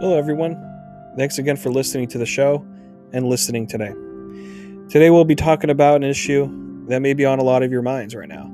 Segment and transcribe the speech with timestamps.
[0.00, 0.54] Hello, everyone.
[1.16, 2.64] Thanks again for listening to the show
[3.12, 3.92] and listening today.
[4.88, 6.46] Today, we'll be talking about an issue
[6.86, 8.44] that may be on a lot of your minds right now.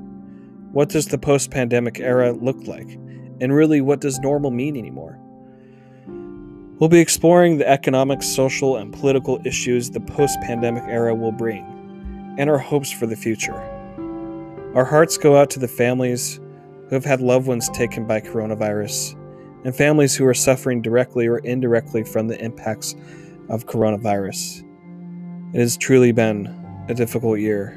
[0.71, 2.87] What does the post pandemic era look like?
[3.41, 5.19] And really, what does normal mean anymore?
[6.79, 11.63] We'll be exploring the economic, social, and political issues the post pandemic era will bring,
[12.39, 13.61] and our hopes for the future.
[14.73, 16.39] Our hearts go out to the families
[16.89, 19.15] who have had loved ones taken by coronavirus
[19.65, 22.95] and families who are suffering directly or indirectly from the impacts
[23.49, 24.63] of coronavirus.
[25.53, 26.45] It has truly been
[26.87, 27.71] a difficult year.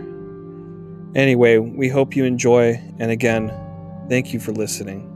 [1.15, 3.51] Anyway, we hope you enjoy, and again,
[4.11, 5.15] thank you for listening.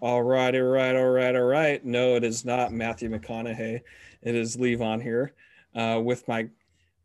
[0.00, 1.84] All right, all right, all right, all right.
[1.84, 3.82] No, it is not Matthew McConaughey.
[4.22, 5.34] It is Levon here
[5.76, 6.48] uh, with my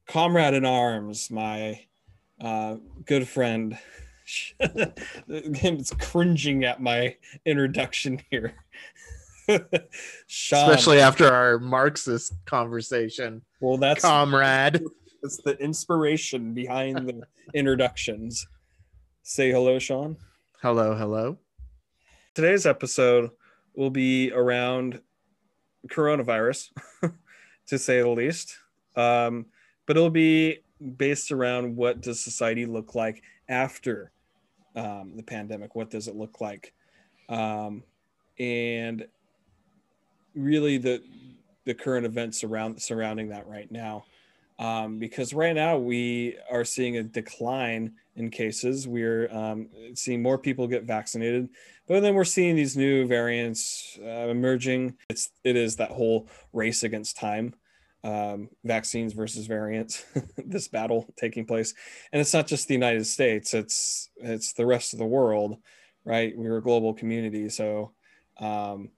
[0.07, 1.85] comrade in arms, my
[2.39, 3.77] uh, good friend.
[4.59, 8.55] it's cringing at my introduction here.
[10.27, 10.69] Sean.
[10.69, 13.43] Especially after our Marxist conversation.
[13.59, 14.81] Well, that's comrade.
[15.23, 17.21] It's the inspiration behind the
[17.53, 18.47] introductions.
[19.23, 20.17] Say hello, Sean.
[20.61, 21.37] Hello, hello.
[22.33, 23.31] Today's episode
[23.75, 25.01] will be around
[25.87, 26.71] coronavirus,
[27.67, 28.57] to say the least.
[28.95, 29.45] Um,
[29.85, 30.59] but it'll be
[30.97, 34.11] based around what does society look like after
[34.75, 35.75] um, the pandemic?
[35.75, 36.73] What does it look like?
[37.29, 37.83] Um,
[38.39, 39.07] and
[40.33, 41.01] really the
[41.65, 44.05] the current events around surrounding that right now.
[44.59, 48.87] Um, because right now we are seeing a decline in cases.
[48.87, 51.49] We're um, seeing more people get vaccinated
[51.87, 54.97] but then we're seeing these new variants uh, emerging.
[55.09, 57.53] It's it is that whole race against time
[58.05, 60.05] um, vaccines versus variants,
[60.37, 61.73] this battle taking place,
[62.13, 65.57] and it's not just the United States; it's it's the rest of the world,
[66.05, 66.37] right?
[66.37, 67.93] We're a global community, so
[68.37, 68.91] um,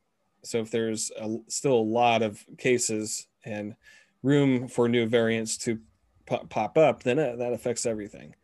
[0.43, 3.75] so if there's a, still a lot of cases and
[4.23, 5.79] room for new variants to
[6.25, 8.35] pop up, then it, that affects everything.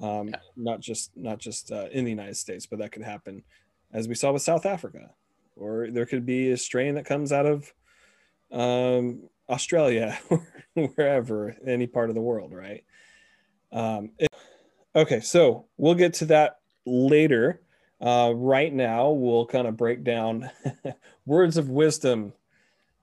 [0.00, 0.36] Um, yeah.
[0.56, 3.44] Not just not just uh, in the United States, but that could happen,
[3.92, 5.10] as we saw with South Africa,
[5.54, 7.72] or there could be a strain that comes out of
[8.50, 10.18] um, Australia,
[10.74, 12.84] wherever, any part of the world, right?
[13.72, 14.32] Um, it,
[14.94, 17.60] okay, so we'll get to that later.
[18.00, 20.50] Uh, right now, we'll kind of break down
[21.26, 22.32] words of wisdom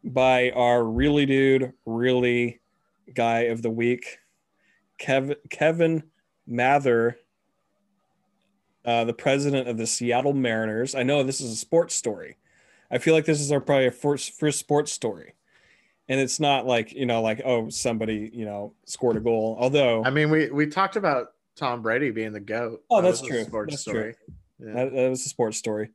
[0.03, 2.59] by our really dude, really
[3.13, 4.19] guy of the week,
[4.97, 6.03] Kevin, Kevin
[6.47, 7.19] Mather,
[8.85, 10.95] uh, the president of the Seattle Mariners.
[10.95, 12.37] I know this is a sports story.
[12.89, 15.33] I feel like this is our probably first first sports story
[16.09, 19.57] and it's not like you know like oh somebody you know scored a goal.
[19.59, 22.83] Although i mean we we talked about tom brady being the goat.
[22.89, 23.43] Oh that that's true.
[23.43, 24.13] sports that's story.
[24.13, 24.67] true.
[24.67, 24.73] Yeah.
[24.73, 25.89] That, that, was a sports story.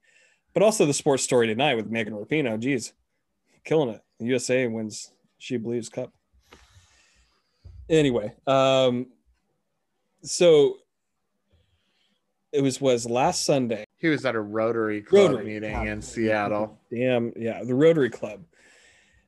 [0.55, 2.61] But also the sports story tonight with megan rapinoe.
[2.61, 2.93] Geez
[3.65, 4.03] killing it.
[4.19, 5.13] The usa wins.
[5.41, 6.13] SheBelieves Cup.
[7.89, 9.07] Anyway um
[10.23, 10.77] so
[12.53, 13.85] it was was last sunday.
[13.99, 15.55] He was at a rotary club rotary.
[15.55, 16.79] meeting in seattle.
[16.91, 18.45] Damn yeah the rotary club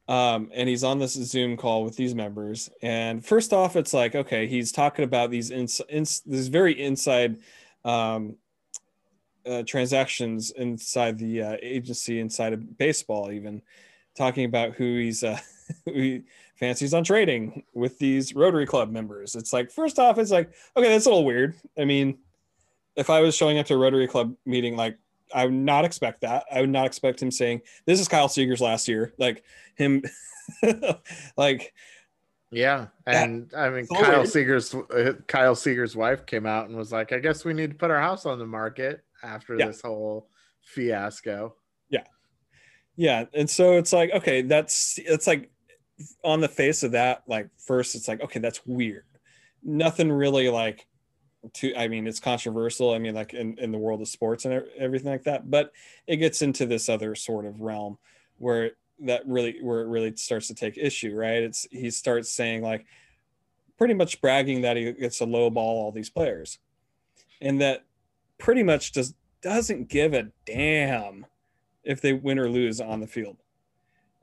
[0.08, 2.70] um, and he's on this Zoom call with these members.
[2.82, 7.38] And first off, it's like, okay, he's talking about these ins, ins this very inside
[7.84, 8.36] um,
[9.46, 13.62] uh, transactions inside the uh, agency, inside of baseball, even
[14.16, 15.38] talking about who he's uh,
[15.86, 16.22] who he
[16.56, 19.34] fancies on trading with these Rotary Club members.
[19.34, 21.54] It's like, first off, it's like, okay, that's a little weird.
[21.78, 22.18] I mean,
[22.96, 24.98] if I was showing up to a Rotary Club meeting, like
[25.34, 26.44] I would not expect that.
[26.50, 30.02] I would not expect him saying, "This is Kyle Seager's last year." Like him,
[31.36, 31.74] like
[32.50, 32.86] yeah.
[33.06, 34.28] And I mean, so Kyle weird.
[34.28, 34.74] Seager's
[35.26, 38.00] Kyle Seager's wife came out and was like, "I guess we need to put our
[38.00, 39.66] house on the market after yeah.
[39.66, 40.28] this whole
[40.62, 41.56] fiasco."
[41.90, 42.04] Yeah,
[42.96, 43.24] yeah.
[43.34, 45.50] And so it's like, okay, that's it's like
[46.22, 49.04] on the face of that, like first, it's like, okay, that's weird.
[49.62, 50.86] Nothing really like
[51.52, 54.64] to i mean it's controversial i mean like in, in the world of sports and
[54.78, 55.72] everything like that but
[56.06, 57.98] it gets into this other sort of realm
[58.38, 61.42] where that really where it really starts to take issue right?
[61.42, 62.86] It's he starts saying like
[63.76, 66.58] pretty much bragging that he gets to low ball all these players
[67.40, 67.84] and that
[68.38, 71.26] pretty much just doesn't give a damn
[71.82, 73.36] if they win or lose on the field.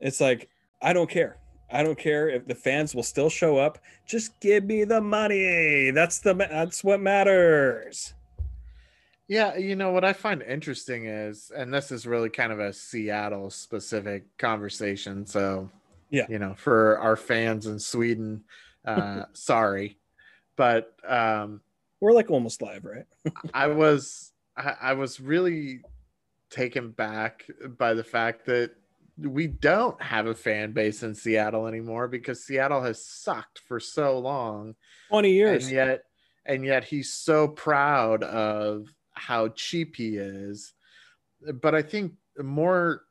[0.00, 0.48] It's like
[0.80, 1.38] i don't care
[1.72, 3.78] I don't care if the fans will still show up.
[4.06, 5.90] Just give me the money.
[5.90, 8.14] That's the that's what matters.
[9.28, 12.72] Yeah, you know what I find interesting is, and this is really kind of a
[12.72, 15.24] Seattle specific conversation.
[15.24, 15.70] So,
[16.10, 18.44] yeah, you know, for our fans in Sweden,
[18.84, 19.96] uh, sorry,
[20.56, 21.62] but um,
[22.00, 23.06] We're like almost live, right?
[23.54, 25.80] I was I, I was really
[26.50, 27.46] taken back
[27.78, 28.72] by the fact that
[29.26, 34.18] we don't have a fan base in Seattle anymore because Seattle has sucked for so
[34.18, 34.74] long.
[35.08, 35.64] 20 years.
[35.64, 36.04] And yet
[36.44, 40.72] and yet he's so proud of how cheap he is.
[41.60, 43.02] But I think more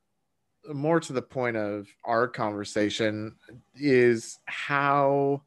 [0.73, 3.35] more to the point of our conversation
[3.75, 5.43] is how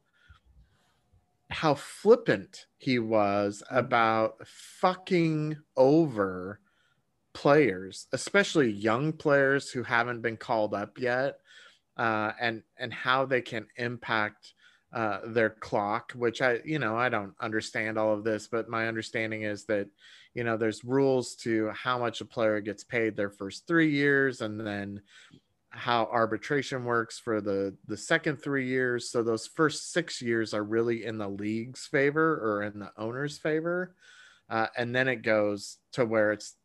[1.49, 6.59] how flippant he was about fucking over
[7.35, 11.35] players, especially young players who haven't been called up yet,
[11.97, 14.53] uh, and and how they can impact
[14.93, 16.13] uh, their clock.
[16.13, 19.87] Which I, you know, I don't understand all of this, but my understanding is that
[20.33, 24.41] you know there's rules to how much a player gets paid their first three years,
[24.41, 25.01] and then
[25.69, 30.63] how arbitration works for the the second three years so those first six years are
[30.63, 33.93] really in the league's favor or in the owner's favor
[34.49, 36.55] uh, and then it goes to where it's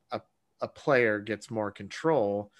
[0.60, 2.52] a, player gets more control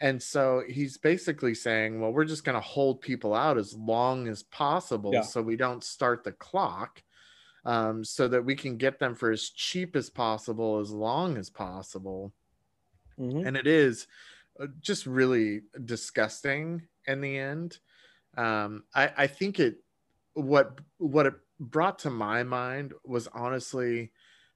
[0.00, 4.28] and so he's basically saying well we're just going to hold people out as long
[4.28, 5.22] as possible yeah.
[5.22, 7.02] so we don't start the clock
[7.66, 11.48] um, so that we can get them for as cheap as possible as long as
[11.48, 12.32] possible
[13.18, 13.46] mm-hmm.
[13.46, 14.06] and it is
[14.60, 17.78] uh, just really disgusting in the end.
[18.36, 19.76] Um, I, I think it
[20.34, 24.10] what what it brought to my mind was honestly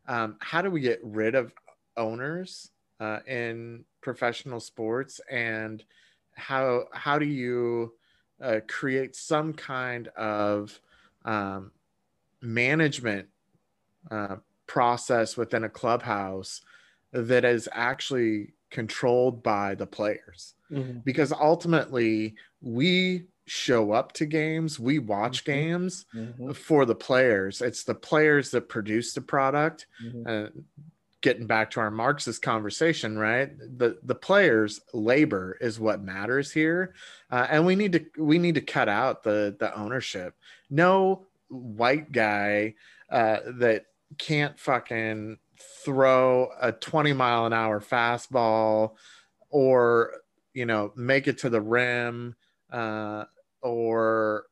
[0.07, 1.53] um, how do we get rid of
[1.97, 5.85] owners uh, in professional sports and
[6.35, 7.93] how how do you
[8.43, 10.81] uh, create some kind of
[11.25, 11.73] um,
[12.41, 13.29] management
[14.11, 14.37] uh,
[14.67, 16.61] process within a clubhouse
[17.13, 20.99] that is actually controlled by the players mm-hmm.
[21.05, 25.53] because ultimately we show up to games we watch mm-hmm.
[25.53, 26.53] games mm-hmm.
[26.53, 29.87] for the players it's the players that produce the product
[30.27, 30.49] uh,
[31.21, 33.51] getting back to our marxist conversation right?
[33.59, 36.95] The the players labor is what matters here.
[37.31, 40.35] Uh, and we need to we need to cut out the the ownership.
[40.71, 42.75] No white guy
[43.11, 43.87] uh, that
[44.19, 45.39] can't fucking
[45.85, 48.93] throw a 20 mile an hour fastball
[49.51, 50.13] or
[50.55, 52.35] you know make it to the rim
[52.73, 53.25] uh,
[53.61, 54.45] or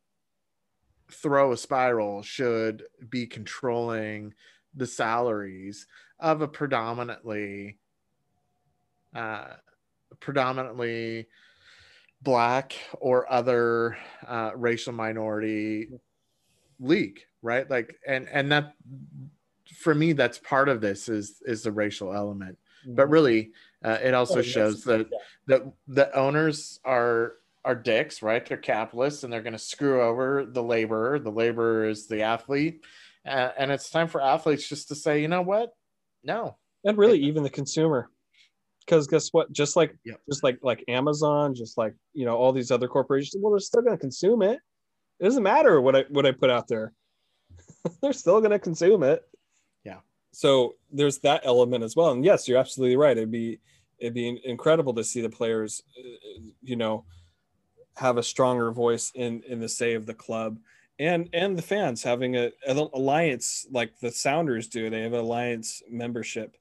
[1.10, 4.34] throw a spiral should be controlling
[4.76, 5.86] the salaries
[6.20, 7.78] of a predominantly
[9.14, 9.46] uh,
[10.20, 11.26] predominantly
[12.22, 13.96] black or other
[14.26, 15.88] uh, racial minority
[16.80, 17.70] league right?
[17.70, 18.74] Like and and that
[19.78, 22.58] for me that's part of this is is the racial element.
[22.84, 23.12] But mm-hmm.
[23.12, 23.50] really
[23.84, 25.08] uh, it also oh, shows that
[25.46, 27.34] that the owners are
[27.64, 28.44] are dicks right?
[28.44, 31.18] They're capitalists and they're going to screw over the laborer.
[31.18, 32.84] The laborer is the athlete
[33.26, 35.70] uh, and it's time for athletes just to say you know what?
[36.22, 36.56] No.
[36.84, 38.08] And really even the consumer.
[38.80, 39.52] Because guess what?
[39.52, 40.20] Just like yep.
[40.28, 43.82] just like like amazon just like you know all these other corporations well they're still
[43.82, 44.60] going to consume it.
[45.18, 46.92] It doesn't matter what i what i put out there.
[48.02, 49.22] They're still going to consume it.
[49.84, 50.00] Yeah.
[50.32, 52.10] so there's that element as well.
[52.10, 53.16] And yes you're absolutely right.
[53.16, 53.60] It'd be
[53.98, 57.04] it'd be incredible to see the players uh, you know
[57.96, 60.58] have a stronger voice in in the say of the club
[60.98, 65.20] and and the fans having a, an alliance like the sounders do they have an
[65.20, 66.56] alliance membership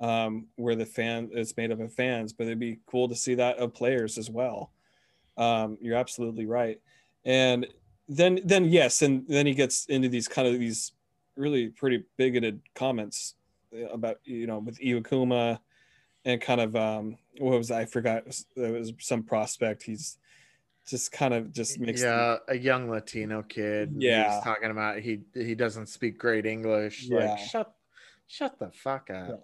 [0.00, 3.34] um, where the fan is made up of fans but it'd be cool to see
[3.34, 4.72] that of players as well.
[5.36, 6.80] Um, you're absolutely right.
[7.24, 7.66] And
[8.08, 10.92] then then yes and then he gets into these kind of these
[11.36, 13.34] really pretty bigoted comments
[13.74, 15.60] uh, about you know with Iwakuma
[16.24, 18.24] and kind of um what was I forgot
[18.56, 19.82] there was some prospect.
[19.82, 20.18] He's
[20.88, 25.20] just kind of just makes yeah a young Latino kid yeah he's talking about he
[25.34, 27.30] he doesn't speak great English yeah.
[27.30, 27.74] like shut
[28.26, 29.34] shut the fuck up yeah.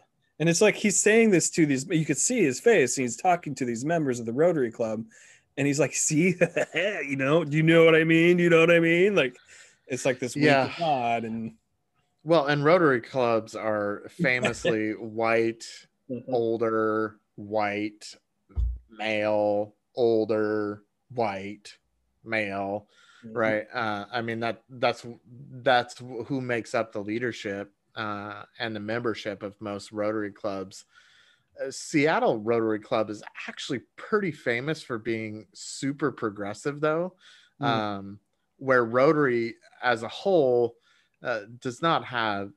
[0.41, 3.55] and it's like he's saying this to these you could see his face he's talking
[3.55, 5.05] to these members of the Rotary Club
[5.57, 6.37] and he's like see
[6.75, 9.37] you know do you know what I mean you know what I mean like
[9.87, 11.55] it's like this yeah God and
[12.25, 15.67] well, and Rotary clubs are famously white,
[16.11, 16.35] mm-hmm.
[16.35, 18.15] older, white,
[18.91, 20.83] male, older,
[21.15, 21.77] white,
[22.25, 22.89] male,
[23.25, 23.37] mm-hmm.
[23.37, 23.67] right?
[23.73, 25.07] Uh, I mean that that's
[25.63, 30.85] that's who makes up the leadership uh, and the membership of most Rotary clubs.
[31.65, 37.15] Uh, Seattle Rotary Club is actually pretty famous for being super progressive, though,
[37.61, 37.67] mm.
[37.67, 38.19] um,
[38.59, 40.75] where Rotary as a whole
[41.23, 42.51] uh, does not have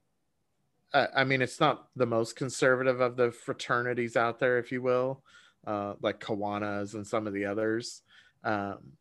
[0.93, 4.81] uh, I mean, it's not the most conservative of the fraternities out there, if you
[4.81, 5.21] will,
[5.65, 8.03] uh, like Kiwanis and some of the others.
[8.43, 8.93] Um,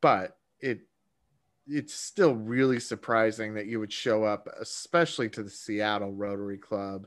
[0.00, 0.80] but it
[1.66, 7.06] it's still really surprising that you would show up, especially to the Seattle Rotary Club,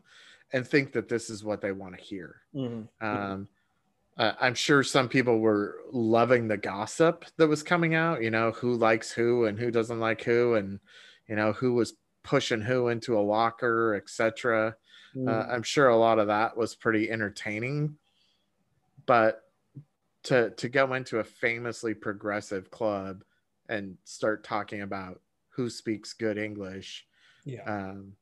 [0.53, 2.41] and think that this is what they want to hear.
[2.55, 3.05] Mm-hmm.
[3.05, 3.47] Um,
[4.15, 8.21] uh, I'm sure some people were loving the gossip that was coming out.
[8.21, 10.79] You know, who likes who and who doesn't like who, and
[11.27, 14.75] you know who was pushing who into a locker, etc.
[15.15, 15.27] Mm-hmm.
[15.27, 17.97] Uh, I'm sure a lot of that was pretty entertaining,
[19.05, 19.41] but
[20.23, 23.23] to to go into a famously progressive club
[23.69, 27.05] and start talking about who speaks good English,
[27.45, 28.13] yeah, um,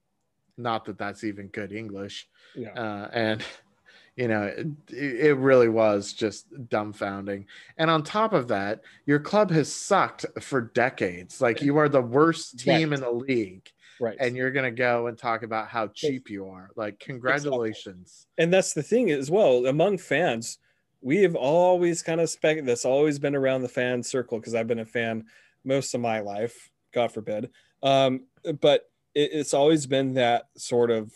[0.57, 2.71] not that that's even good English, yeah.
[2.71, 3.43] uh, and
[4.15, 7.45] you know it, it really was just dumbfounding.
[7.77, 11.41] And on top of that your club has sucked for decades.
[11.41, 14.17] Like you are the worst team in the league right.
[14.19, 16.71] and you're going to go and talk about how cheap you are.
[16.75, 18.27] Like congratulations.
[18.37, 20.57] And that's the thing as well among fans
[21.01, 24.67] we have always kind of spec that's always been around the fan circle because i've
[24.67, 25.25] been a fan
[25.63, 27.49] most of my life god forbid.
[27.83, 28.25] Um,
[28.59, 31.11] but it, it's always been that sort of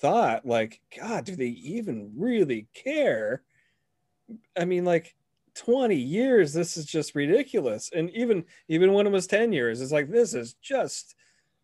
[0.00, 3.42] thought like god do they even really care?
[4.56, 5.14] I mean like
[5.56, 7.90] 20 years this is just ridiculous.
[7.94, 11.14] And even even when it was 10 years it's like this is just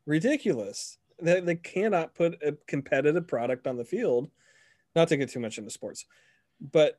[0.06, 0.98] ridiculous.
[1.22, 4.30] They, they cannot put a competitive product on the field
[4.96, 6.06] not to get too much into sports
[6.72, 6.98] but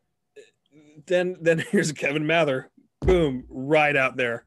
[1.07, 2.69] then then here's kevin mather.
[3.01, 4.45] Boom right out there.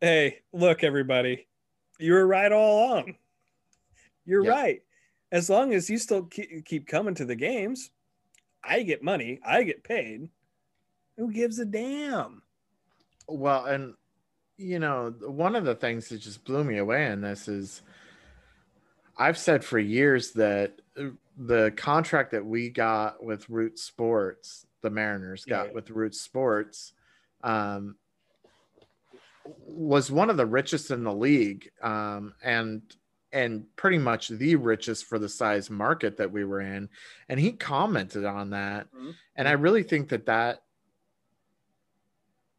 [0.00, 1.46] Hey look everybody.
[1.98, 3.16] You were right all along.
[4.24, 4.50] You're Yeah.
[4.50, 4.82] right.
[5.30, 7.90] As long as you still keep, keep coming to the games
[8.64, 10.28] i get money i get paid.
[11.16, 12.42] Who gives a damn?
[13.28, 13.94] Well and
[14.56, 17.82] you know one of the things that just blew me away in this is
[19.16, 21.04] i've said for years that uh,
[21.36, 25.72] the contract that we got with root sports the mariners got yeah.
[25.72, 26.92] with root sports
[27.42, 27.96] um,
[29.66, 32.82] was one of the richest in the league um, and
[33.32, 36.88] and pretty much the richest for the size market that we were in
[37.28, 39.14] and he commented on that Mhm.
[39.36, 40.62] and i really think that that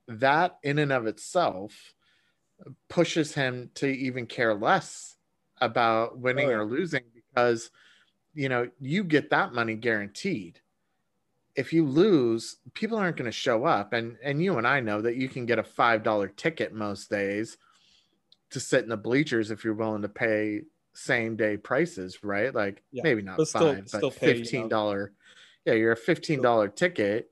[0.07, 1.93] that in and of itself
[2.87, 5.15] pushes him to even care less
[5.61, 6.55] about winning Oh, yeah.
[6.57, 7.71] or losing because
[8.33, 10.59] you know you get that money guaranteed
[11.59, 13.91] if you lose people aren't going to show up.
[13.91, 17.09] And and you and i know that you can get a five dollar ticket most
[17.09, 17.57] days
[18.51, 20.61] to sit in the bleachers if you're willing to pay
[20.93, 22.55] same day prices right?
[22.55, 24.39] Like Yeah, maybe not but five still but pay, you know.
[24.39, 25.11] fifteen dollar
[25.65, 27.29] yeah you're a fifteen dollar ticket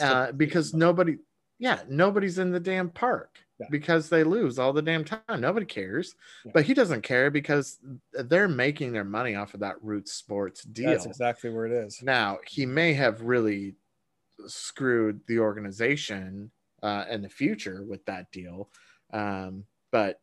[0.00, 1.16] uh, because nobody
[1.58, 3.66] yeah nobody's in the damn park Yeah.
[3.70, 5.40] because they lose all the damn time.
[5.40, 6.14] Nobody cares.
[6.44, 6.52] Yeah.
[6.54, 7.78] but he doesn't care because
[8.12, 10.90] they're making their money off of that root sports deal.
[10.90, 12.02] that's exactly where it is.
[12.02, 13.74] Now he may have really
[14.46, 16.50] screwed the organization
[16.82, 18.68] uh, in the future with that deal.
[19.12, 20.20] Um, but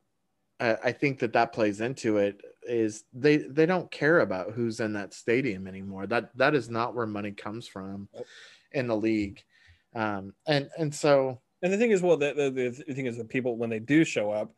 [0.60, 4.80] I, I think that that plays into it is they they don't care about who's
[4.80, 6.08] in that stadium anymore.
[6.08, 8.08] That that is not where money comes from
[8.72, 9.42] in the league.
[9.96, 13.30] Um, and and so And the thing is, well, the, the, the thing is that
[13.30, 14.52] people when they do show up,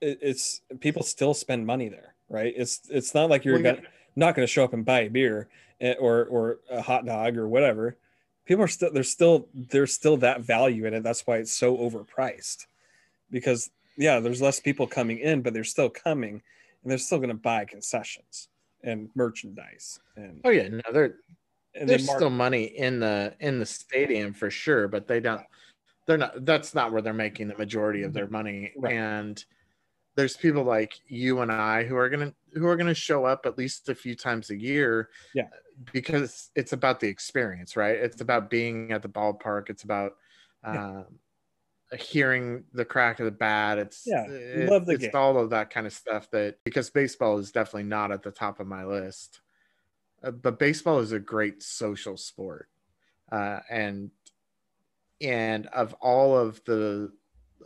[0.00, 2.52] it, it's people still spend money there, right?
[2.56, 5.10] It's it's not like you're Well, gonna, not going to show up and buy a
[5.10, 5.48] beer
[5.80, 7.96] eh, or or a hot dog or whatever.
[8.44, 11.02] People are still there's still there's still that value in it.
[11.02, 12.66] That's why it's so overpriced,
[13.30, 16.42] because yeah, there's less people coming in, but they're still coming,
[16.82, 18.48] and they're still going to buy concessions
[18.84, 21.16] and merchandise and oh yeah no they're
[21.84, 25.42] there's still money in the in the stadium for sure but they don't
[26.08, 28.94] they're not that's not where they're making the majority of their money Right.
[28.94, 29.44] and
[30.16, 33.56] there's people like you and i who are gonna who are gonna show up at
[33.58, 35.48] least a few times a year Yeah.
[35.92, 40.16] because it's about the experience right it's about being at the ballpark it's about
[40.64, 40.86] Yeah.
[40.86, 41.18] um
[41.98, 45.10] hearing the crack of the bat it's Yeah, it- love the it's game.
[45.14, 48.60] all of that kind of stuff that because baseball is definitely not at the top
[48.60, 49.40] of my list
[50.22, 52.68] uh, but baseball is a great social sport
[53.30, 54.10] uh, and
[55.20, 57.12] and of all of the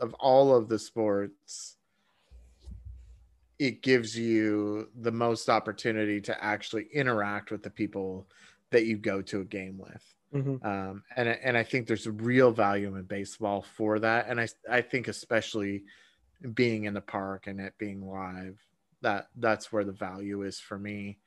[0.01, 1.77] of all of the sports
[3.59, 8.27] it gives you the most opportunity to actually interact with the people
[8.71, 10.63] that you go to a game with Mhm.
[10.63, 14.47] um, and I- and I think there's real value in baseball for that, and I
[14.69, 15.83] I think especially
[16.53, 18.59] being in the park and it being live,
[19.01, 21.19] that that's where the value is for me.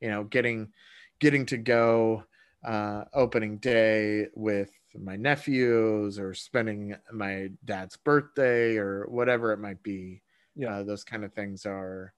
[0.00, 0.72] You know, getting
[1.20, 2.24] getting to go
[2.64, 9.82] uh, opening day with my nephews or spending my dad's birthday or whatever it might
[9.82, 10.22] be.
[10.56, 10.76] Yeah.
[10.76, 12.12] uh, those kind of things are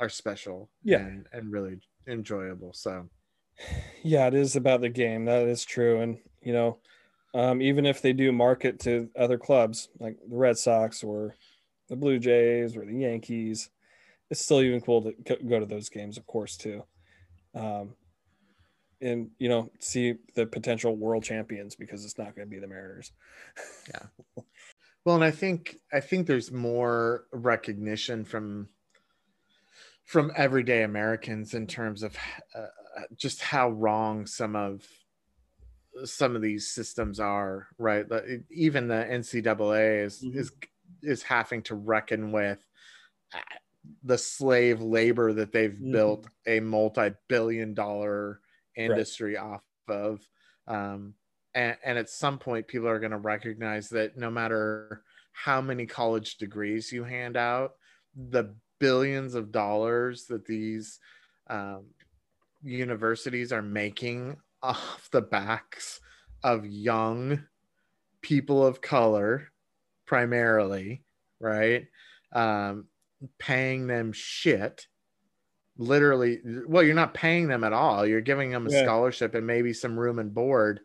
[0.00, 0.70] are special.
[0.82, 0.98] Yeah.
[0.98, 2.72] and, and really enjoyable.
[2.72, 3.08] So
[4.02, 6.78] yeah it is about the game that is true and you know
[7.34, 11.34] Um, even if they do market to other clubs like the Red Sox or
[11.88, 13.70] the Blue Jays or the Yankees,
[14.30, 16.84] it's still even cool to go to those games, of course, too.
[17.54, 17.94] Um,
[19.00, 22.66] and you know, see the potential world champions because it's not going to be the
[22.66, 23.12] Mariners.
[23.88, 24.42] yeah.
[25.04, 28.68] Well, and I think I think there's more recognition from
[30.04, 32.16] from everyday Americans in terms of
[32.56, 32.66] uh,
[33.14, 34.82] just how wrong some of
[36.04, 37.68] some of these systems are.
[37.76, 38.06] Right,
[38.50, 40.38] even the NCAA is mm-hmm.
[40.38, 40.52] is
[41.02, 42.66] is having to reckon with
[43.34, 43.38] uh,
[44.02, 45.92] the slave labor that they've mm-hmm.
[45.92, 48.40] built a multi-billion dollar
[48.76, 49.44] industry right.
[49.44, 50.20] off of
[50.66, 51.14] um,
[51.54, 55.02] and, and at some point people are going to recognize that no matter
[55.32, 57.74] how many college degrees you hand out
[58.16, 61.00] the billions of dollars that these
[61.48, 61.84] um,
[62.62, 66.00] universities are making off the backs
[66.42, 67.44] of young
[68.22, 69.48] people of color
[70.06, 71.02] primarily
[71.40, 71.86] right
[72.32, 72.86] um,
[73.38, 74.86] paying them shit
[75.76, 78.06] literally well you're not paying them at all.
[78.06, 78.84] You're giving them a yeah.
[78.84, 80.80] scholarship and maybe some room and board.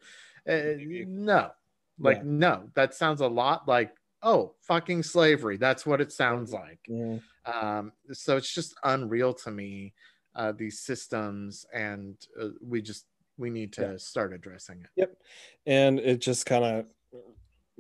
[0.48, 0.74] Uh,
[1.08, 1.52] no.
[2.00, 2.24] Like yeah.
[2.26, 2.70] no.
[2.76, 3.92] That sounds a lot like
[4.24, 5.58] oh fucking slavery.
[5.58, 6.80] That's what it sounds like.
[6.88, 7.18] Yeah.
[7.46, 9.94] um, so it's just unreal to me
[10.36, 13.06] uh, these systems and uh, we just
[13.38, 14.90] we need to start addressing it.
[14.98, 15.18] Yep.
[15.66, 16.86] And it just kind of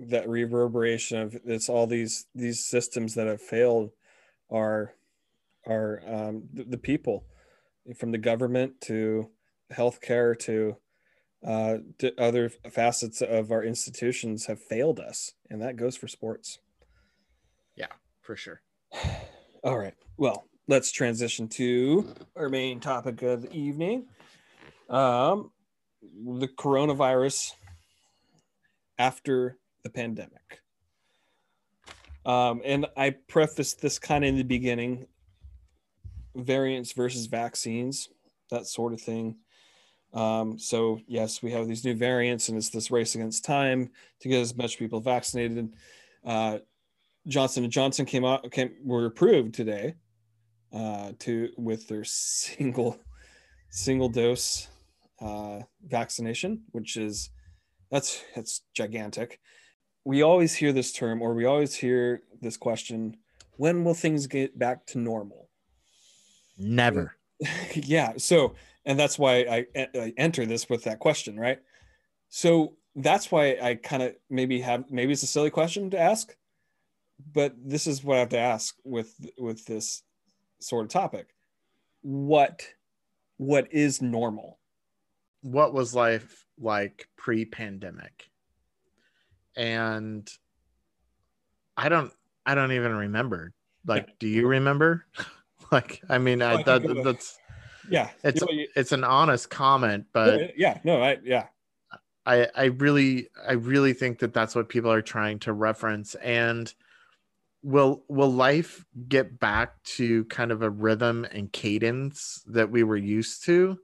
[0.07, 3.91] that reverberation of it's all these these systems that have failed
[4.49, 4.93] are
[5.69, 7.25] are um, the, the, people
[7.97, 9.29] from the government to
[9.71, 10.75] healthcare to,
[11.45, 16.59] uh, to other facets of our institutions have failed us and that goes for sports.
[17.75, 17.88] Yeah
[18.21, 18.61] for sure.
[19.63, 19.95] All right.
[20.17, 24.05] Well let's transition to our main topic of the evening.
[24.88, 25.51] Um,
[26.01, 27.53] the coronavirus
[28.99, 30.61] after the pandemic.
[32.25, 35.08] Um, and I prefaced this kind of in the beginning
[36.43, 38.10] variants versus vaccines,
[38.52, 39.38] that sort of thing.
[40.13, 44.30] Um, so yes, we have these new variants, and it's this race against time to
[44.30, 45.73] get as much people vaccinated.
[46.25, 46.60] Uh,
[47.28, 49.95] Johnson and Johnson came out came were approved today
[50.73, 52.97] uh, to with their single
[53.69, 54.67] single dose
[55.21, 57.30] uh, vaccination, which is
[57.91, 59.39] that's that's gigantic.
[60.06, 63.17] We always hear this term, or we always hear this question:
[63.58, 65.48] When will things get back to normal?
[66.60, 67.15] Never.
[67.74, 68.13] yeah.
[68.17, 71.60] So, and that's why I, I enter this with that question, right?
[72.28, 76.36] So that's why I kind of maybe have maybe it's a silly question to ask,
[77.34, 80.04] but this is what I have to ask with with this
[80.60, 81.28] sort of topic.
[82.02, 82.65] What
[83.38, 84.60] what is normal?
[85.41, 88.30] What was life like pre-pandemic?
[89.56, 90.30] And
[91.78, 92.12] I don't
[92.45, 93.54] I don't even remember.
[93.86, 95.06] Like, do you remember?
[95.71, 97.38] Like, I mean, I, that, that's
[97.89, 101.45] yeah, it's you know, it's an honest comment, but yeah, no, I yeah,
[102.25, 106.73] I I really I really think that that's what people are trying to reference, and
[107.63, 112.97] will will life get back to kind of a rhythm and cadence that we were
[112.97, 113.77] used to?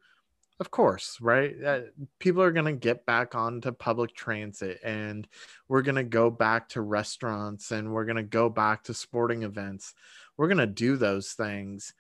[0.58, 1.54] Of course, right?
[1.62, 1.82] Uh,
[2.20, 5.28] people are going to get back onto public transit and
[5.68, 9.44] we're going to go back to restaurants and we're going to go back to sporting
[9.44, 9.94] events
[10.38, 11.94] we're going to do those things.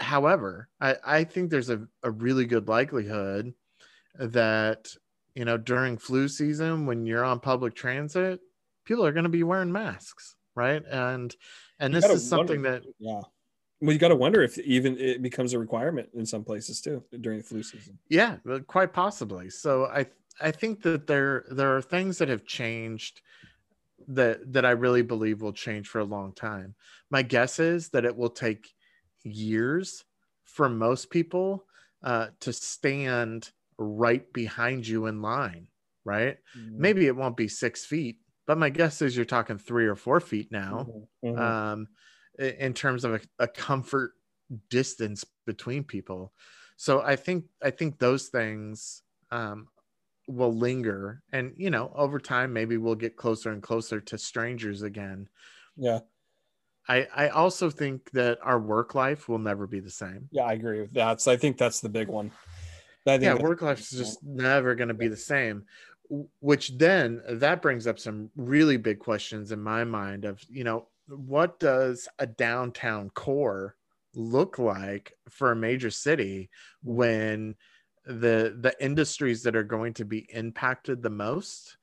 [0.00, 3.54] However, I, I think there's a, a really good likelihood
[4.18, 4.88] that,
[5.34, 8.40] you know, during flu season, when you're on public transit,
[8.84, 10.36] people are going to be wearing masks.
[10.54, 10.82] Right.
[10.88, 11.34] And,
[11.80, 13.20] and you this is something wonder, that, yeah.
[13.80, 17.02] Well, you got to wonder if even it becomes a requirement in some places too
[17.20, 17.98] during the flu season.
[18.08, 18.36] Yeah,
[18.66, 19.50] quite possibly.
[19.50, 20.06] So I
[20.40, 23.20] I think that there there are things that have changed
[24.08, 26.74] that that I really believe will change for a long time.
[27.10, 28.68] My guess is that it will take
[29.22, 30.04] years
[30.44, 31.64] for most people
[32.02, 35.68] uh, to stand right behind you in line.
[36.04, 36.36] Right?
[36.56, 36.80] Mm-hmm.
[36.80, 40.20] Maybe it won't be six feet, but my guess is you're talking three or four
[40.20, 40.86] feet now.
[41.22, 41.28] Mm-hmm.
[41.28, 41.42] mm-hmm.
[41.42, 41.88] Um,
[42.36, 44.12] in terms of a, a comfort
[44.68, 46.32] distance between people.
[46.76, 49.68] So I think I think those things um,
[50.26, 54.82] will linger and you know over time maybe we'll get closer and closer to strangers
[54.82, 55.28] again.
[55.76, 56.00] Yeah.
[56.88, 60.28] I i also think that our work life will never be the same.
[60.30, 62.30] Yeah i agree with that so i think that's the big one.
[63.06, 65.64] Yeah work life is just never going to be the same
[66.40, 70.86] which then that brings up some really big questions in my mind of you know
[71.08, 73.76] what does a downtown core
[74.14, 76.50] look like for a major city
[76.84, 76.96] mm-hmm.
[76.96, 77.54] when
[78.06, 81.76] the the industries that are going to be impacted the most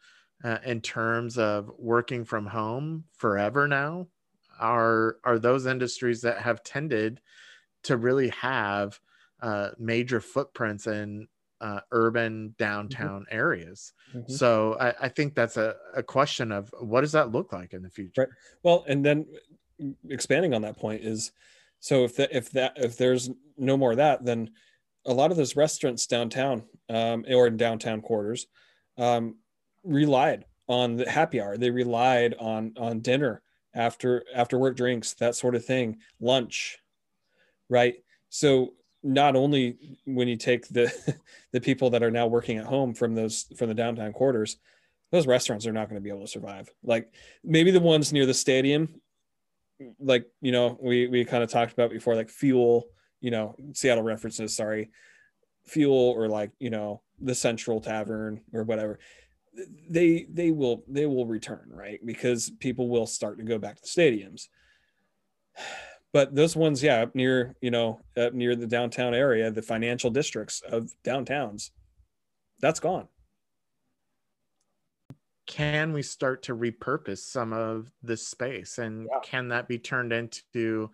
[0.43, 4.07] uh, in terms of working from home forever now
[4.59, 7.21] are are those industries that have tended
[7.83, 8.99] to really have
[9.41, 11.27] uh, major footprints in
[11.61, 12.63] uh, urban Mm-hmm.
[12.63, 13.93] downtown areas.
[14.27, 17.81] So I, I think that's a, a question of what does that look like in
[17.81, 18.21] the future?
[18.21, 18.29] Right.
[18.63, 19.25] Well, and then
[20.09, 21.31] expanding on that point is,
[21.79, 24.51] so if that if that if there's no more of that, then
[25.05, 28.47] a lot of those restaurants downtown um, or in downtown quarters
[28.97, 29.35] um,
[29.83, 31.57] relied on the happy hour.
[31.57, 33.41] They relied on on dinner
[33.73, 36.77] after after work drinks, that sort of thing, lunch,
[37.69, 37.95] right?
[38.29, 40.91] So not only when you take the
[41.51, 44.57] the people that are now working at home from those from the downtown quarters,
[45.11, 46.69] those restaurants are not going to be able to survive.
[46.83, 49.01] Like maybe the ones near the stadium,
[49.99, 52.87] like you know, we we kind of talked about before, like fuel,
[53.21, 54.89] you know, Seattle references, sorry,
[55.63, 58.99] fuel or like you know the Central Tavern or whatever.
[59.89, 63.81] They they will they will return right because people will start to go back to
[63.81, 64.47] the stadiums.
[66.13, 70.09] But those ones, yeah, up near you know up near the downtown area, the financial
[70.09, 71.69] districts of downtowns,
[72.59, 73.07] that's gone.
[75.47, 79.19] Can we start to repurpose some of this space, and Yeah.
[79.23, 80.91] can that be turned into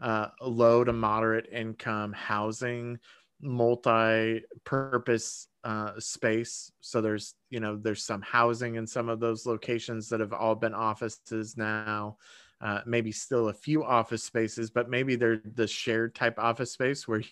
[0.00, 2.98] uh, low to moderate income housing,
[3.40, 6.72] multi-purpose uh, space?
[6.80, 10.54] So there's you know there's some housing in some of those locations that have all
[10.54, 12.18] been offices now.
[12.60, 17.06] Uh, maybe still a few office spaces, but maybe they're the shared type office space
[17.06, 17.22] where,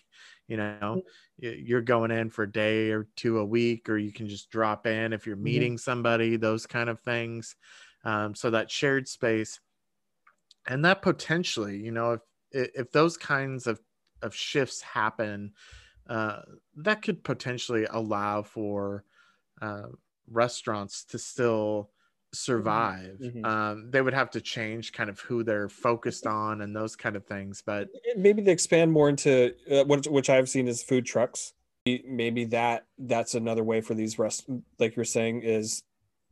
[0.47, 1.01] you know,
[1.37, 4.85] you're going in for a day or two a week, or you can just drop
[4.85, 5.39] in if you're Mhm.
[5.43, 7.55] meeting somebody, those kind of things.
[8.03, 9.59] Um, so that shared space,
[10.65, 12.21] and that potentially, you know, if
[12.53, 13.81] if those kinds of
[14.21, 15.53] of shifts happen,
[16.07, 16.41] uh,
[16.75, 19.03] that could potentially allow for
[19.61, 19.87] uh,
[20.27, 21.91] restaurants to still
[22.33, 23.19] survive.
[23.21, 23.45] Mhm.
[23.45, 27.15] Um, they would have to change kind of who they're focused on and those kind
[27.15, 27.61] of things.
[27.61, 31.53] But maybe they expand more into uh, what which I've seen is food trucks.
[31.85, 35.83] Maybe that that's another way for these rest like you're saying is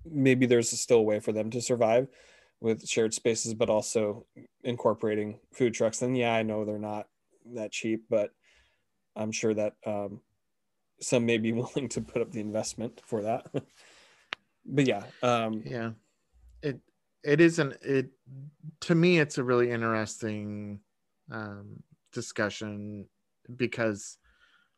[0.05, 2.07] maybe there's still a way for them to survive
[2.61, 4.25] with shared spaces, but also
[4.63, 5.99] incorporating food trucks.
[5.99, 7.07] then yeah, I know they're not
[7.53, 8.29] that cheap, but
[9.15, 10.21] I'm sure that um,
[11.01, 13.47] some may be willing to put up the investment for that.
[14.65, 15.91] but yeah, um, yeah,
[16.61, 16.79] it
[17.23, 18.11] it isn't it
[18.81, 19.19] to me.
[19.19, 20.79] It's a really interesting
[21.31, 21.81] um,
[22.13, 23.07] discussion
[23.55, 24.17] because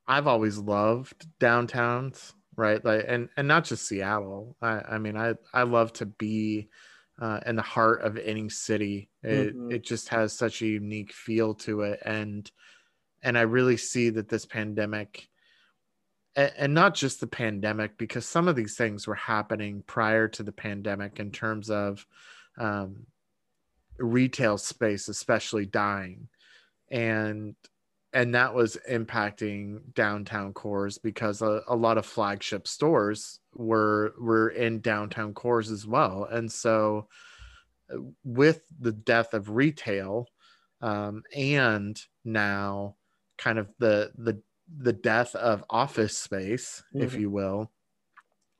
[0.08, 2.84] I've always loved downtowns, right?
[2.84, 4.56] Like, and and not just Seattle.
[4.62, 6.70] I I mean, I I love to be
[7.20, 9.10] uh, in the heart of any city.
[9.22, 9.74] It Mhm.
[9.74, 12.50] it just has such a unique feel to it, and
[13.22, 15.30] and I really see that this pandemic.
[16.36, 20.42] a- And not just the pandemic, because some of these things were happening prior to
[20.44, 22.08] the pandemic in terms of
[22.58, 23.06] um,
[23.98, 26.30] retail space, especially dying,
[26.90, 27.56] and
[28.14, 34.50] and that was impacting downtown cores because a, a lot of flagship stores were were
[34.50, 37.08] in downtown cores as well and so
[37.94, 40.28] uh, with the death of retail
[40.82, 42.96] um, and now
[43.38, 44.42] kind of the the
[44.78, 47.20] the death of office space if Mhm.
[47.20, 47.72] you will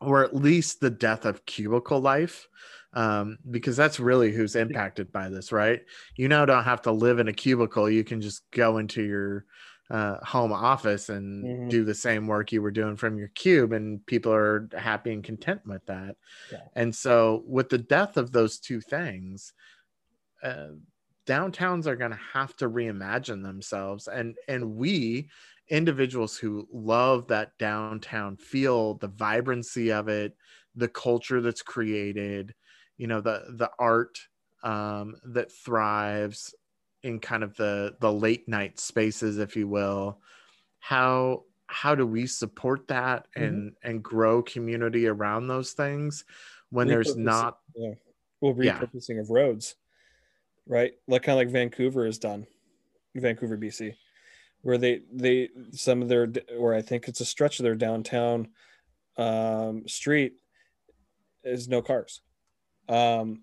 [0.02, 2.48] or at least the death of cubicle life
[2.94, 5.82] um, because that's really who's impacted by this right
[6.16, 9.46] you now don't have to live in a cubicle you can just go into your
[9.90, 11.70] uh, home office and Mhm.
[11.70, 15.24] do the same work you were doing from your cube and people are happy and
[15.24, 16.16] content with that
[16.50, 16.68] Yeah.
[16.76, 19.54] and so with the death of those two things
[20.42, 20.70] uh,
[21.26, 25.30] downtowns are going to have to reimagine themselves and and we
[25.70, 30.36] individuals who love that downtown feel the vibrancy of it
[30.76, 32.54] the culture that's created
[32.98, 34.20] you know the the art
[34.64, 36.56] um, that thrives
[37.04, 40.20] in kind of the the late night spaces if you will
[40.80, 46.24] how how do we support that and and grow community around those things
[46.70, 47.94] when there's not yeah.
[48.42, 48.80] well Yeah.
[48.80, 49.76] repurposing of roads
[50.68, 52.48] right like kind of like vancouver has done
[53.16, 53.96] vancouver bc
[54.62, 58.50] where they they some of their or i think it's a stretch of their downtown
[59.18, 60.34] um street
[61.44, 62.22] is no cars
[62.90, 63.42] um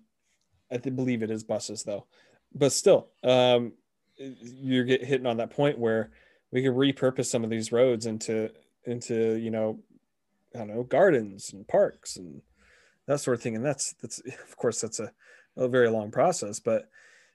[0.71, 2.05] i believe it is buses though.
[2.53, 3.73] But still um
[4.17, 6.11] you're get hitting on that point where
[6.51, 8.51] we could repurpose some of these roads into
[8.85, 9.79] into you know
[10.53, 12.41] i don't know gardens and parks and
[13.07, 13.55] that sort of thing.
[13.55, 15.11] And that's that's of course that's a,
[15.57, 16.59] a very long process.
[16.59, 16.89] But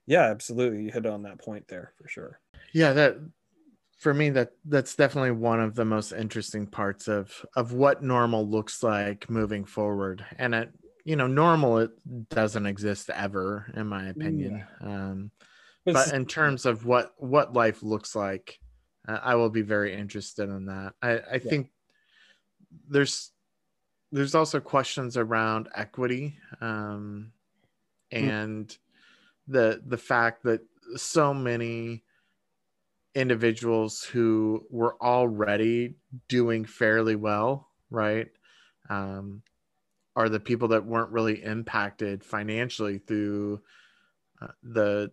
[0.07, 2.41] yeah absolutely you hit on that point there for sure.
[2.73, 3.17] Yeah that
[3.99, 8.49] for me that that's definitely one of the most interesting parts of of what normal
[8.49, 10.25] looks like moving forward.
[10.39, 10.71] And it
[11.07, 11.91] you know normal it
[12.29, 14.87] doesn't exist ever in my opinion yeah.
[14.87, 15.31] um
[15.85, 18.59] but, in terms of what what life looks like
[19.09, 21.39] uh, i will be very interested in that i i yeah.
[21.39, 21.71] think
[22.89, 23.31] there's
[24.11, 27.33] there's also questions around equity um
[28.13, 28.19] hmm.
[28.19, 28.79] and mm.
[29.47, 30.61] the the fact that
[30.97, 32.03] so many
[33.17, 35.95] individuals who were already
[36.29, 38.29] doing fairly well, right?
[38.91, 39.43] Um,
[40.17, 43.61] are the people that weren't really impacted financially through
[44.41, 45.11] uh, the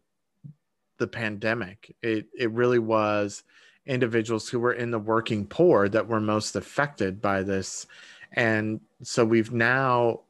[0.97, 1.95] the pandemic.
[2.01, 3.43] It it really was
[3.85, 7.85] individuals who were in the working poor that were most affected by this,
[8.31, 10.21] and so we've now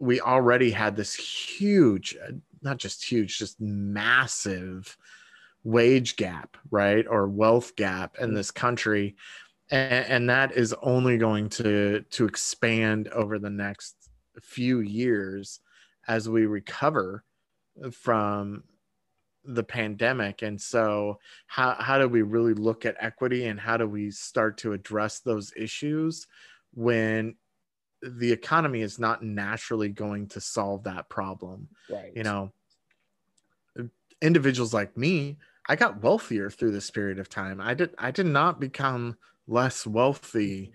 [0.00, 2.16] we already had this huge,
[2.62, 4.96] not just huge, just massive
[5.62, 8.34] wage gap, right, or wealth gap in mm.
[8.34, 9.14] this country,
[9.70, 13.99] and, and that is only going to to expand over the next
[14.40, 15.60] few years
[16.08, 17.24] as we recover
[17.92, 18.64] from
[19.44, 20.42] the pandemic.
[20.42, 24.58] And so how how do we really look at equity and how do we start
[24.58, 26.26] to address those issues
[26.74, 27.36] when
[28.02, 31.68] the economy is not naturally going to solve that problem?
[31.88, 32.12] Right.
[32.14, 32.52] You know
[34.22, 35.38] individuals like me
[35.70, 37.60] I got wealthier through this period of time.
[37.60, 39.16] I did I did not become
[39.46, 40.72] less wealthy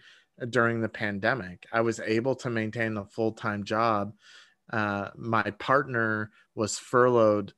[0.50, 1.65] during the pandemic.
[1.71, 4.13] I was able to maintain a full-time job.
[4.71, 7.54] Uh, my partner was furloughed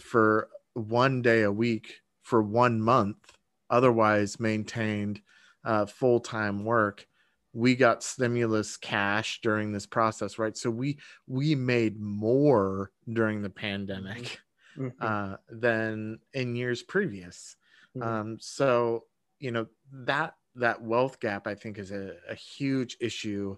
[0.00, 3.36] for one day a week for one month,
[3.68, 5.20] otherwise maintained
[5.64, 7.06] uh, full-time work
[7.54, 13.50] we got stimulus cash during this process right so we we made more during the
[13.50, 14.40] pandemic
[14.76, 14.88] mm-hmm.
[15.00, 17.56] uh, than in years previous.
[17.96, 18.08] Mm-hmm.
[18.08, 19.04] Um, so
[19.38, 23.56] you know that that wealth gap I think is a, a huge issue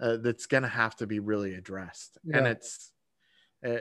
[0.00, 2.38] uh, that's going to have to be really addressed, yeah.
[2.38, 2.92] and it's
[3.66, 3.78] uh,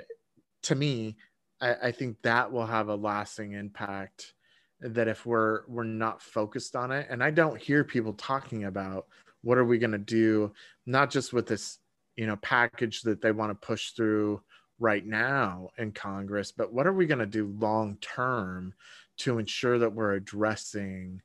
[0.64, 1.18] to me
[1.60, 4.34] I, I think that will have a lasting impact
[4.82, 9.08] that if we're we're not focused on it and i don't hear people talking about
[9.42, 10.52] what are we going to do
[10.86, 11.80] not just with this
[12.18, 14.42] you know package that they want to push through
[14.80, 18.74] right now in Congress, but what are we going to do long term
[19.18, 21.22] to ensure that we're addressing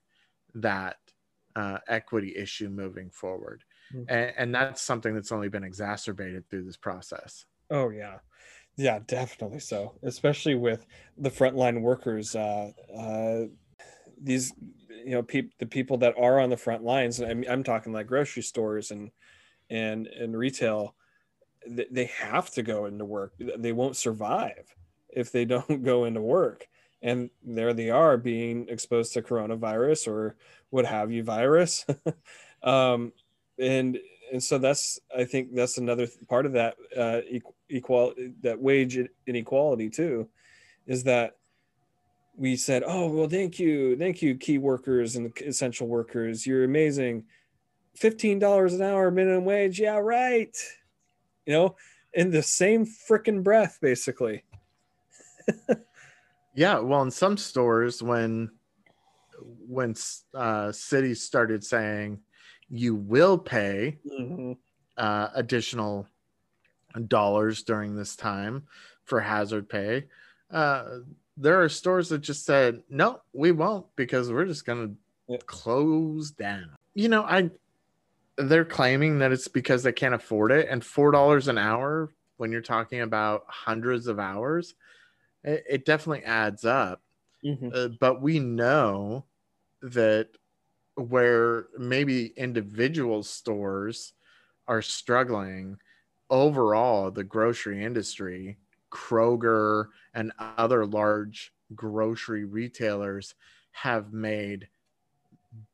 [0.55, 0.97] that
[1.59, 3.65] uh, equity issue moving forward?
[3.95, 4.13] Mm-hmm.
[4.15, 7.45] And, and that's something that's only been exacerbated through this process.
[7.71, 8.19] Oh, yeah.
[8.77, 9.99] Yeah, definitely so.
[10.03, 13.41] Especially with the frontline workers, uh, uh,
[14.21, 14.53] these
[14.89, 17.21] you know peop- the people that are on the front lines.
[17.21, 19.11] I'm, I'm talking like grocery stores and
[19.69, 20.95] and and retail
[21.67, 23.35] they have to go into work.
[23.39, 24.75] They won't survive
[25.11, 26.69] if they don't go into work.
[27.03, 30.37] And there they are being exposed to coronavirus or
[30.71, 31.87] what have you virus.
[32.63, 33.13] um,
[33.59, 33.99] and
[34.33, 37.21] and so that's I think that's another part of that uh,
[37.69, 40.29] equal that wage inequality too,
[40.87, 41.37] is that
[42.37, 47.25] we said, oh well, thank you, thank you, key workers and essential workers, you're amazing.
[47.95, 50.57] Fifteen dollars an hour minimum wage, yeah, right
[51.49, 51.77] you know,
[52.13, 54.45] in the same freaking breath, basically.
[56.59, 58.51] yeah, well, in some stores, when
[59.69, 59.95] when
[60.35, 62.19] uh, cities started saying
[62.69, 64.55] you will pay mm-hmm.
[64.97, 66.09] uh, additional
[67.07, 68.65] dollars during this time
[69.05, 70.07] for hazard pay,
[70.51, 70.99] uh,
[71.37, 74.95] there are stores that just said no, we won't because we're just going to
[75.29, 75.39] yeah.
[75.47, 76.71] close down.
[76.95, 77.51] You know, I
[78.37, 82.51] they're claiming that it's because they can't afford it and four dollars an hour when
[82.51, 84.75] you're talking about hundreds of hours
[85.45, 87.03] it, it definitely adds up
[87.45, 87.69] mm-hmm.
[87.73, 89.25] uh, but we know
[89.83, 90.29] that
[90.95, 94.15] where maybe individual stores
[94.67, 95.77] are struggling
[96.31, 98.59] overall the grocery industry
[98.91, 103.35] kroger and other large grocery retailers
[103.73, 104.69] have made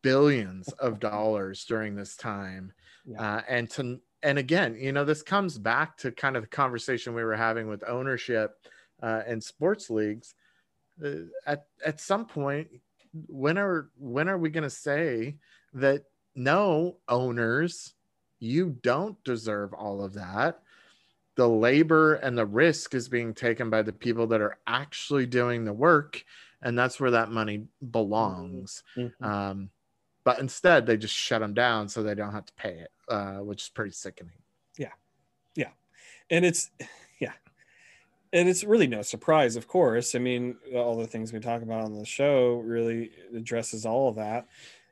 [0.03, 2.73] billions of dollars during this time
[3.05, 3.37] yeah.
[3.37, 7.15] uh, and to and again you know this comes back to kind of the conversation
[7.15, 8.59] we were having with ownership
[9.03, 10.35] uh, and sports leagues
[11.05, 12.69] uh, at at some point
[13.29, 15.37] when are when are we going to say
[15.73, 16.05] that
[16.35, 17.95] no owners
[18.41, 20.61] you don't deserve all of that
[21.37, 25.65] the labor and the risk is being taken by the people that are actually doing
[25.65, 26.25] the work
[26.65, 28.83] and that's where that money belongs.
[28.97, 29.25] Mm-hmm.
[29.25, 29.71] Um,
[30.25, 33.37] but instead, they just shut them down so they don't have to pay it, uh,
[33.37, 34.33] which is pretty sickening.
[34.79, 34.93] Yeah,
[35.55, 35.69] yeah,
[36.31, 36.71] and it's
[38.35, 40.17] and it's really no surprise, of course.
[40.17, 44.17] I mean, all the things we talk about on the show really addresses all of
[44.17, 44.49] that.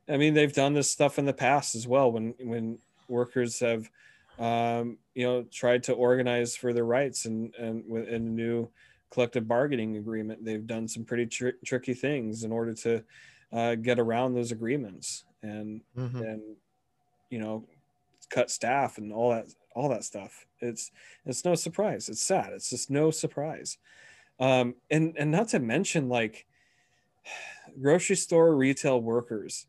[0.08, 2.78] I mean, they've done this stuff in the past as well when when
[3.08, 3.90] workers have,
[4.38, 8.70] um, you know, tried to organize for their rights and and in a new
[9.10, 13.02] collective bargaining agreement, they've done some pretty tr- tricky things in order to
[13.52, 16.22] uh, get around those agreements and mm-hmm.
[16.22, 16.42] and
[17.28, 17.64] you know
[18.30, 20.46] cut staff and all that all that stuff.
[20.60, 20.90] It's
[21.24, 22.08] it's no surprise.
[22.08, 22.52] It's sad.
[22.52, 23.78] It's just no surprise.
[24.38, 26.46] Um, and and not to mention like
[27.80, 29.66] grocery store retail workers.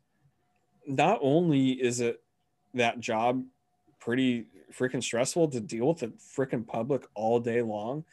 [0.86, 2.22] Not only is it
[2.74, 3.44] that job
[4.00, 8.04] pretty freaking stressful to deal with the freaking public all day long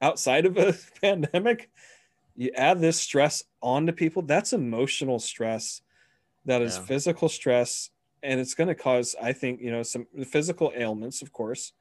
[0.00, 1.70] outside of a pandemic
[2.36, 5.82] you add this stress onto people that's emotional stress
[6.44, 6.84] that is yeah.
[6.84, 7.90] physical stress
[8.22, 11.72] and it's going to cause i think you know some physical ailments of course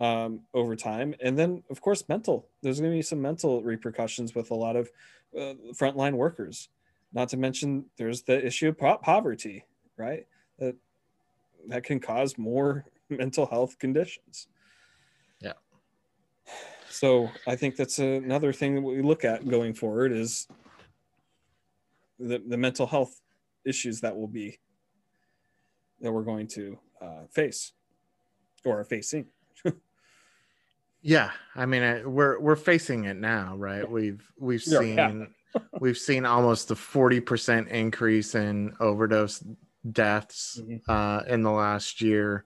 [0.00, 1.16] um, over time.
[1.20, 2.46] And then of course mental.
[2.62, 4.88] There's going to be some mental repercussions with a lot of
[5.36, 6.68] uh, frontline workers.
[7.12, 9.64] Not to mention there's the issue of po- poverty
[9.98, 10.26] right?
[10.58, 10.76] That
[11.66, 14.46] that can cause more mental health conditions.
[15.40, 15.52] Yeah.
[16.88, 20.48] So i think that's another thing that we look at going forward is
[22.18, 23.20] the, the mental health
[23.64, 24.58] issues that will be
[26.00, 27.72] that we're going to uh, face
[28.64, 29.26] or are facing.
[31.02, 33.88] yeah, I mean, we're we're facing it now, right?
[33.88, 35.60] We've we've seen yeah.
[35.80, 39.44] we've seen almost a forty percent increase in overdose
[39.92, 40.90] deaths mm-hmm.
[40.90, 42.44] uh, in the last year.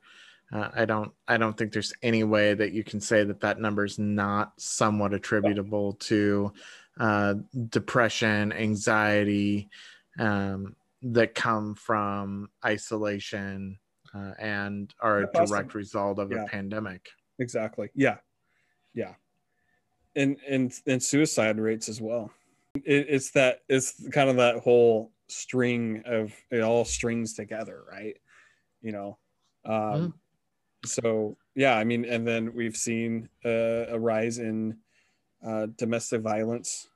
[0.52, 3.58] Uh, I don't I don't think there's any way that you can say that that
[3.58, 6.52] number is not somewhat attributable to
[7.00, 7.34] uh,
[7.70, 9.70] depression, anxiety,
[10.18, 13.78] um, that come from isolation
[14.14, 16.44] uh, and are a direct result of yeah.
[16.44, 17.08] a pandemic.
[17.38, 17.88] Exactly.
[17.94, 18.18] Yeah.
[18.94, 19.14] Yeah.
[20.14, 22.30] And and and suicide rates as well.
[22.74, 28.16] It, it's that it's kind of that whole string of it all strings together, right?
[28.82, 29.18] You know.
[29.64, 30.08] Um mm-hmm.
[30.84, 34.76] so yeah, I mean and then we've seen uh, a rise in
[35.44, 36.88] uh, domestic violence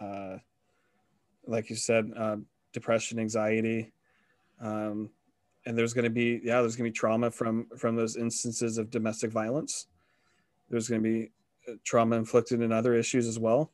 [0.00, 0.38] uh,
[1.46, 2.36] like you said, uh,
[2.76, 3.90] depression, anxiety.
[4.60, 5.08] Um,
[5.64, 8.76] and there's going to be, yeah, there's going to be trauma from, from those instances
[8.76, 9.86] of domestic violence.
[10.68, 11.30] There's going to be
[11.66, 13.72] uh, trauma inflicted in other issues as well.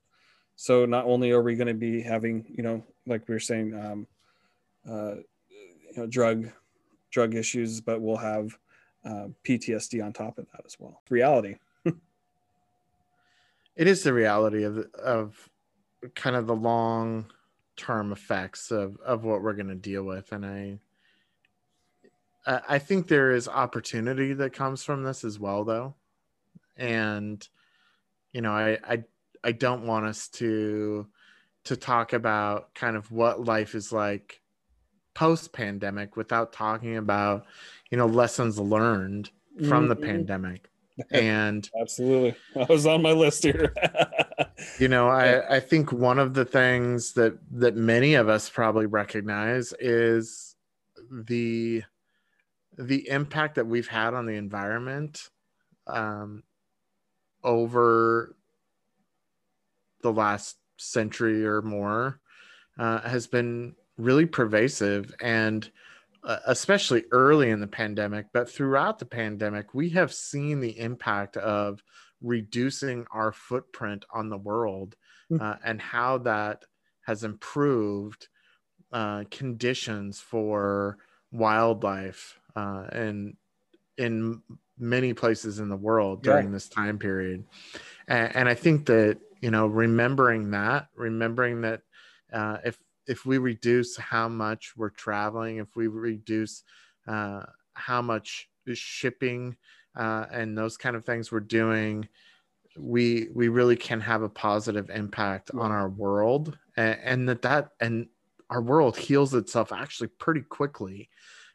[0.55, 3.75] So not only are we going to be having, you know, like we were saying,
[3.75, 4.07] um,
[4.89, 5.17] uh,
[5.51, 6.49] you know, drug,
[7.11, 8.57] drug issues, but we'll have
[9.05, 11.03] uh, PTSD on top of that as well.
[11.11, 11.57] Reality.
[11.85, 11.97] it
[13.89, 15.49] is the reality of of
[16.15, 17.27] kind of the long
[17.83, 20.79] term effects of of what we're going to deal with and i
[22.69, 25.93] i think there is opportunity that comes from this as well though
[26.77, 27.49] and
[28.33, 29.03] you know i i
[29.43, 31.09] i don't want us to
[31.65, 34.41] to talk about kind of what life is like
[35.15, 37.47] post pandemic without talking about
[37.91, 39.29] you know lessons learned
[39.69, 39.89] from mm-hmm.
[39.89, 40.71] the pandemic
[41.11, 42.35] and absolutely.
[42.57, 43.75] I was on my list here.
[44.79, 48.87] You know i i think one of the things that that many of us probably
[48.87, 50.55] recognize is
[51.11, 51.83] the
[52.79, 55.31] the impact that we've had on the environment
[55.89, 56.45] um
[57.43, 58.37] over
[60.03, 62.21] the last century or more
[62.79, 65.15] uh, has been really pervasive.
[65.21, 65.69] And
[66.25, 71.83] especially early in the pandemic, but throughout the pandemic, we have seen the impact of
[72.21, 74.95] reducing our footprint on the world
[75.29, 75.39] hmm.
[75.41, 76.65] uh, and how that
[77.07, 78.29] has improved
[78.93, 80.99] uh, conditions for
[81.33, 83.37] wildlife uh, and
[83.99, 84.43] in
[84.79, 87.45] many places in the world during this time period.
[88.09, 91.83] And, and, I think that, you know, remembering that, remembering that
[92.33, 96.63] uh, if if we reduce how much we're traveling, if we reduce
[97.07, 97.43] uh,
[97.75, 99.57] how much shipping
[99.97, 102.09] uh, and those kind of things we're doing,
[102.79, 105.61] we we really can have a positive impact yeah.
[105.61, 108.09] on our world, and, and, that that and
[108.49, 111.09] our world heals itself actually pretty quickly.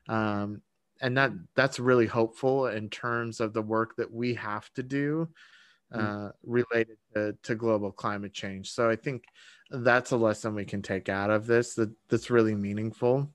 [0.07, 0.61] Um,
[1.01, 5.29] and that that's really hopeful in terms of the work that we have to do.
[5.93, 8.71] Uh, related to, to global climate change.
[8.71, 9.23] So I think
[9.69, 13.29] that's a lesson we can take out of this that that's really meaningful.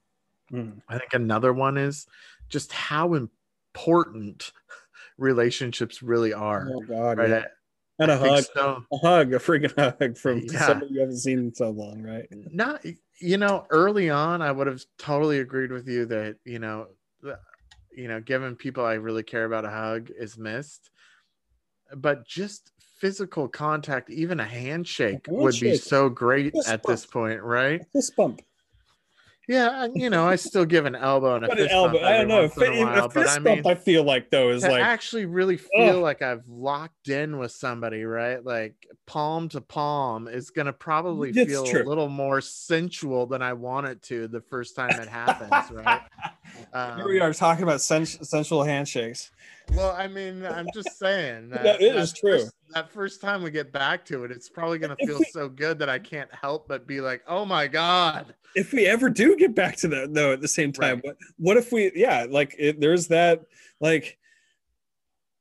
[0.52, 0.82] Mm.
[0.88, 2.06] I think another one is
[2.48, 4.52] just how important
[5.18, 6.70] relationships really are.
[6.72, 7.30] Oh God, right?
[7.30, 7.44] Yeah.
[7.98, 8.84] And a hug, so.
[8.90, 10.66] a hug, a freaking hug from yeah.
[10.66, 12.26] somebody you haven't seen in so long, right?
[12.30, 12.84] Not,
[13.20, 16.88] you know, early on, I would have totally agreed with you that you know,
[17.94, 20.90] you know, giving people I really care about a hug is missed.
[21.96, 27.04] But just physical contact, even a handshake, A would be so great Fist at this
[27.04, 27.82] point, right?
[27.92, 28.42] Fist bump.
[29.48, 32.04] Yeah, and, you know, I still give an elbow and a But an elbow, bump
[32.04, 32.42] I don't know.
[32.42, 34.70] once in a while, a fist I bump, mean, I feel like though is to
[34.70, 36.02] like actually really feel Ugh.
[36.02, 38.42] like I've locked in with somebody, right?
[38.44, 38.76] Like
[39.08, 41.82] palm to palm is gonna probably feel true.
[41.82, 46.02] a little more sensual than I want it to the first time it happens, right?
[46.96, 49.30] here we Um, are talking about sen- sensual handshakes.
[49.74, 52.38] Well, I mean, I'm just saying that, No, it is true.
[52.40, 55.48] First, that first time we get back to it, it's probably gonna feel we- so
[55.48, 59.36] good that I can't help but be like, "Oh my god!" If we ever do
[59.36, 61.04] get back to that though, at the same time, Right.
[61.04, 61.92] what what if we?
[61.94, 63.42] Yeah, like it, there's that
[63.80, 64.18] like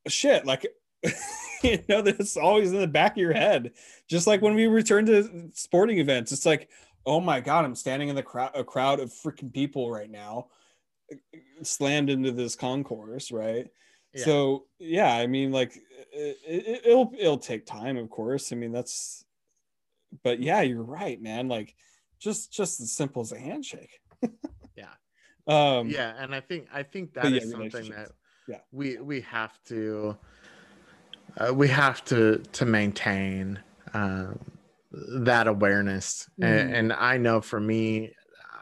[0.08, 0.66] shit, like
[1.64, 3.72] you know, that's always in the back of your head.
[4.08, 6.70] Just like when we return to sporting events, it's like,
[7.06, 10.48] oh my god, I'm standing in the crowd, a crowd of freaking people right now,
[11.64, 13.68] slammed into this concourse, right?
[14.14, 14.26] Yeah.
[14.26, 15.76] So yeah, I mean, like
[16.14, 18.52] it, it, it'll it'll take time, of course.
[18.52, 19.24] I mean, that's,
[20.24, 21.48] but yeah, you're right, man.
[21.48, 21.76] Like
[22.20, 24.00] just just as simple as a handshake.
[24.76, 24.94] Yeah.
[25.48, 25.90] Um.
[25.90, 28.12] yeah and i think i think that is yeah, something that.
[28.48, 28.60] Yeah.
[28.72, 30.16] we we have to
[31.38, 33.60] uh, we have to to maintain
[33.94, 34.40] um,
[34.92, 36.48] that awareness Mhm.
[36.48, 38.14] and, and i know for me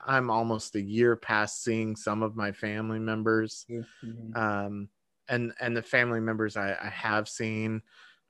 [0.09, 4.35] i'm almost a year past seeing some of my family members Mhm.
[4.35, 4.89] um,
[5.27, 7.81] and and the family members i, I have seen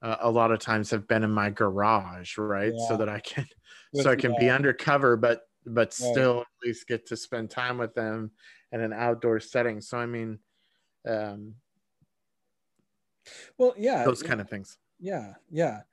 [0.01, 3.47] uh, a lot of times have been in my garage right so that i can
[3.91, 6.25] With- so i can be undercover but but Right.
[6.25, 8.31] still at least get to spend time with them
[8.71, 10.39] in an outdoor setting so i mean
[11.07, 11.55] um
[13.57, 14.23] Well, yeah, those yeah.
[14.23, 15.83] kind of things Yeah, yeah.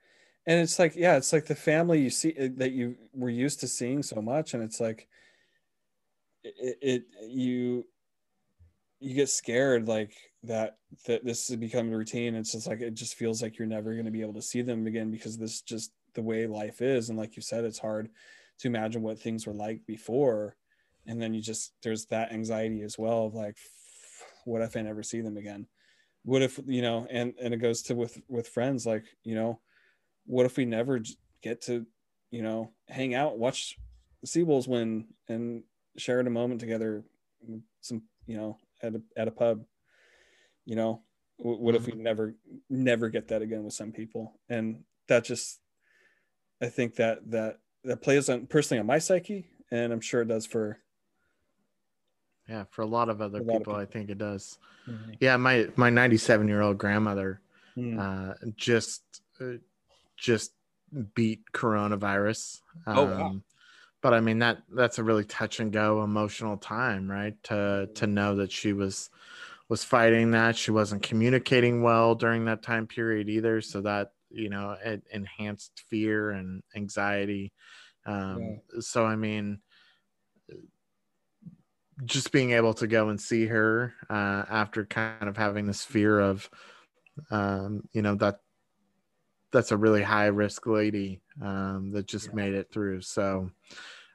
[0.47, 3.61] And it's like, yeah, it's like the family you see uh, that you were used
[3.61, 5.09] to seeing so much, and it's like
[6.59, 7.85] it, it you
[8.99, 12.35] you get scared like that that this is becoming routine.
[12.35, 14.61] It's just like it just feels like you're never going to be able to see
[14.61, 17.09] them again because this just the way life is.
[17.09, 18.09] And like you said, it's hard
[18.59, 20.55] to imagine what things were like before.
[21.05, 23.57] And then you just there's that anxiety as well of like,
[24.45, 25.67] what if I never see them again?
[26.27, 29.61] what if you know and and it goes to with with friends like you know
[30.25, 30.99] what if we never
[31.41, 31.85] get to
[32.31, 33.77] you know hang out watch
[34.21, 35.63] the seawolves win and
[35.97, 37.03] share a moment together
[37.81, 39.63] some you know at a, at a pub
[40.65, 41.01] you know
[41.37, 42.35] what if we never
[42.69, 45.59] never get that again with some people and that just
[46.61, 50.27] i think that that that plays on personally on my psyche and i'm sure it
[50.27, 50.79] does for
[52.49, 54.57] yeah for a lot of other lot of people, i think it does
[54.89, 55.11] Mm-hmm.
[55.19, 57.41] yeah my my 97 year old grandmother
[57.77, 57.99] Mm.
[57.99, 59.03] uh just
[59.39, 59.57] uh,
[60.17, 60.53] just
[61.13, 63.35] beat coronavirus um Oh, wow.
[64.01, 67.41] But i mean that that's a really touch and go emotional time right?
[67.43, 69.09] To to know that she was
[69.69, 70.55] was fighting that.
[70.55, 73.61] She wasn't communicating well during that time period either.
[73.61, 77.53] So that you know it enhanced fear and anxiety.
[78.05, 79.59] Um so i mean
[82.05, 86.19] just being able to go and see her uh, after kind of having this fear
[86.19, 86.49] of
[87.31, 88.39] um, you know that
[89.51, 92.35] that's a really high risk lady um, that just Yeah.
[92.35, 93.49] made it through so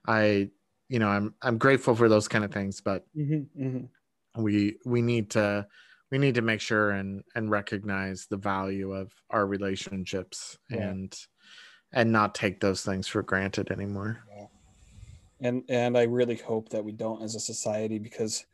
[0.06, 0.48] i
[0.88, 3.88] you know i'm i'm grateful for those kind of things but Mhm, mhm.
[4.36, 5.66] we we need to
[6.10, 10.90] we need to make sure and and recognize the value of our relationships Yeah.
[10.90, 11.16] and
[11.92, 14.24] and not take those things for granted anymore
[15.40, 18.46] and and I really hope that we don't as a society because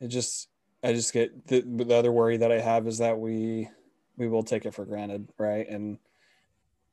[0.00, 0.48] it just
[0.82, 3.68] I just get the, the other worry that I have is that we
[4.16, 5.68] we will take it for granted, right?
[5.68, 5.98] And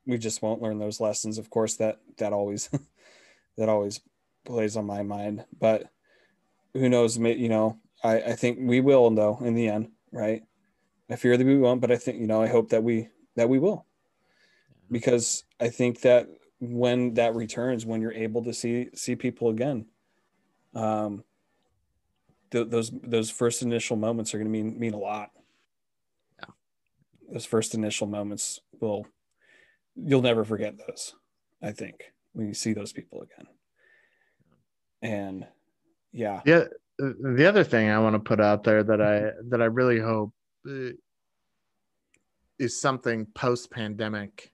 [0.06, 1.38] we just won't learn those lessons.
[1.38, 2.68] Of course, that that always
[3.56, 4.00] that always
[4.44, 5.90] plays on my mind, but
[6.74, 7.18] who knows?
[7.18, 10.42] You know, I I think we will though in the end, right?
[11.10, 13.48] I fear that we won't, but I think you know I hope that we that
[13.48, 13.86] we will
[14.90, 16.28] because I think that
[16.60, 19.86] when that returns, when you're able to see see people again,
[20.74, 21.24] um,
[22.50, 25.30] th- those those first initial moments are going to mean mean a lot.
[27.32, 29.06] Those first initial moments will
[29.96, 31.14] you'll never forget those.
[31.62, 33.46] I think when you see those people again,
[35.00, 35.46] and
[36.12, 36.64] yeah, yeah
[36.98, 40.32] the other thing i want to put out there that i that i really hope
[40.68, 40.90] uh,
[42.58, 44.52] is something post pandemic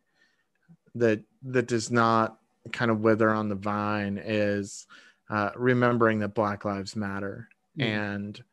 [0.95, 2.39] that that does not
[2.73, 4.87] kind of wither on the vine is
[5.31, 7.85] uh, remembering that black lives matter Mhm.
[7.85, 8.45] and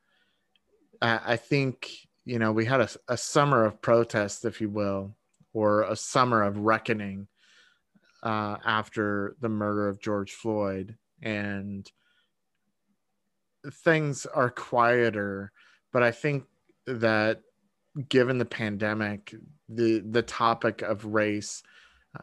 [1.01, 5.15] I, I think you know we had a, a summer of protest if you will
[5.53, 7.27] or a summer of reckoning
[8.23, 11.91] uh, after the murder of george floyd and
[13.83, 15.51] things are quieter
[15.93, 16.43] but i think
[16.85, 17.41] that
[18.09, 19.33] given the pandemic
[19.69, 21.63] the the topic of race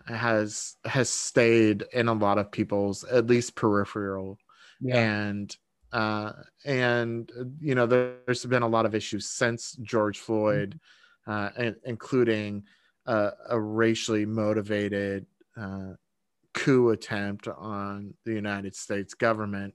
[0.06, 4.38] has has stayed in a lot of people's at least peripheral
[4.80, 4.98] yeah.
[4.98, 5.56] and
[5.92, 6.32] uh,
[6.64, 7.30] and
[7.60, 10.78] you know there's been a lot of issues since George Floyd,
[11.28, 11.68] mm-hmm.
[11.68, 12.64] uh, including
[13.06, 15.26] uh, a racially motivated
[15.56, 15.92] uh,
[16.54, 19.74] coup attempt on the United States government.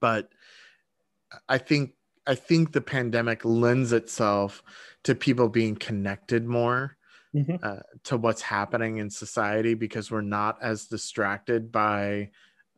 [0.00, 0.30] But
[1.48, 1.92] I think
[2.26, 4.62] I think the pandemic lends itself
[5.04, 6.96] to people being connected more
[7.34, 7.56] mm-hmm.
[7.62, 12.30] uh, to what's happening in society because we're not as distracted by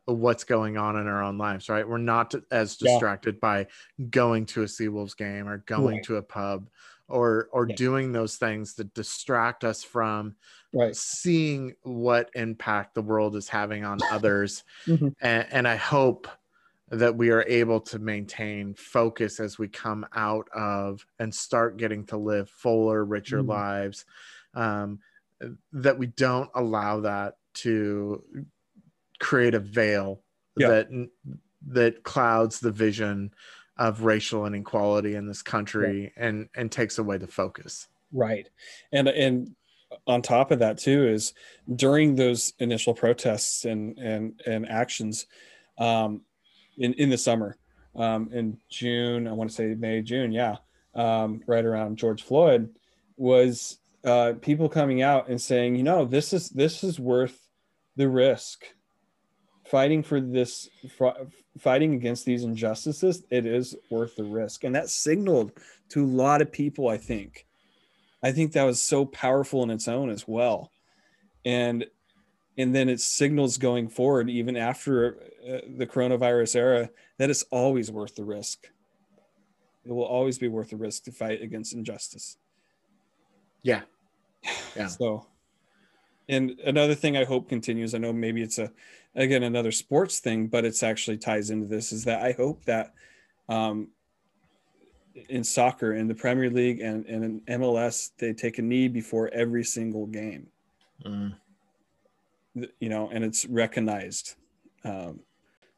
[0.05, 1.87] what's going on in our own lives, right?
[1.87, 3.39] We're not as distracted yeah.
[3.41, 3.67] by
[4.09, 6.03] going to a Seawolves game or going right.
[6.03, 6.69] to a pub
[7.07, 7.75] or or yeah.
[7.75, 10.35] doing those things that distract us from
[10.73, 10.95] right.
[10.95, 14.63] seeing what impact the world is having on others.
[14.85, 15.09] mm-hmm.
[15.21, 16.27] and, and I hope
[16.89, 22.05] that we are able to maintain focus as we come out of and start getting
[22.05, 23.49] to live fuller, richer mm-hmm.
[23.49, 24.05] lives
[24.53, 24.99] um,
[25.73, 28.23] that we don't allow that to
[29.19, 30.21] create a veil
[30.57, 30.67] yeah.
[30.67, 31.09] that
[31.67, 33.31] that clouds the vision
[33.77, 36.27] of racial inequality in this country yeah.
[36.27, 38.49] and and takes away the focus right
[38.91, 39.55] and and
[40.07, 41.33] on top of that too is
[41.75, 45.25] during those initial protests and and and actions
[45.77, 46.21] um
[46.77, 47.57] in in the summer
[47.95, 50.55] um in june i want to say may june yeah
[50.95, 52.69] um right around george floyd
[53.17, 57.47] was uh, people coming out and saying, you know, this is this is worth
[57.95, 58.65] the risk.
[59.65, 60.69] Fighting for this,
[61.57, 65.51] fighting against these injustices, it is worth the risk, and that signaled
[65.89, 66.87] to a lot of people.
[66.87, 67.47] I think,
[68.21, 70.71] I think that was so powerful in its own as well,
[71.43, 71.85] and
[72.57, 77.91] and then it signals going forward, even after uh, the coronavirus era, that it's always
[77.91, 78.67] worth the risk.
[79.85, 82.37] It will always be worth the risk to fight against injustice.
[83.61, 83.81] Yeah,
[84.75, 84.87] yeah.
[84.87, 85.27] So,
[86.27, 87.93] and another thing I hope continues.
[87.93, 88.71] I know maybe it's a
[89.15, 91.91] again another sports thing, but it's actually ties into this.
[91.91, 92.93] Is that I hope that
[93.49, 93.89] um,
[95.29, 99.29] in soccer, in the Premier League and, and in MLS, they take a knee before
[99.33, 100.47] every single game.
[101.03, 101.35] Mm.
[102.79, 104.35] You know, and it's recognized.
[104.83, 105.21] Um,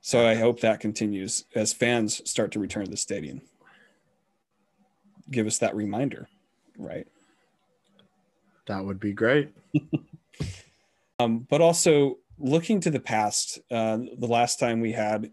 [0.01, 3.41] so I hope that continues as fans start to return to the stadium.
[5.29, 6.29] Give us that reminder,
[6.77, 7.07] right?
[8.67, 9.49] That would be great.
[11.19, 15.31] um, but also looking to the past, uh, the last time we had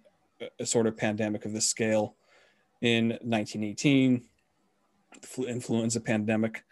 [0.59, 2.16] a sort of pandemic of this scale
[2.80, 4.22] in 1918,
[5.46, 6.64] influenza pandemic.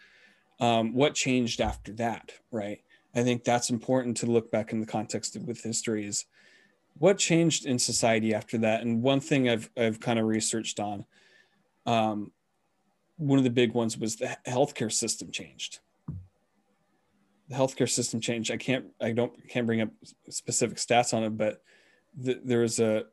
[0.59, 2.81] Um, what changed after that, right?
[3.15, 6.25] I think that's important to look back in the context of with history is
[6.97, 8.81] what changed in society after that.
[8.81, 11.05] And one thing I've I've kind of researched on,
[11.85, 12.31] um,
[13.17, 15.79] one of the big ones was the healthcare system changed
[17.53, 18.51] healthcare system changed.
[18.51, 19.89] I can't, I don't, can't bring up
[20.29, 21.61] specific stats on it, but
[22.23, 23.05] th- there is a,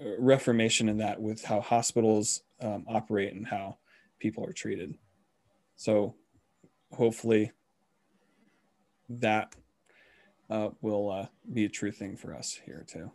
[0.00, 3.78] a, reformation in that with how hospitals um, operate and how
[4.18, 4.94] people are treated.
[5.76, 6.14] So
[6.92, 7.52] hopefully
[9.08, 9.54] that
[10.50, 13.10] uh, will uh, be a true thing for us here too.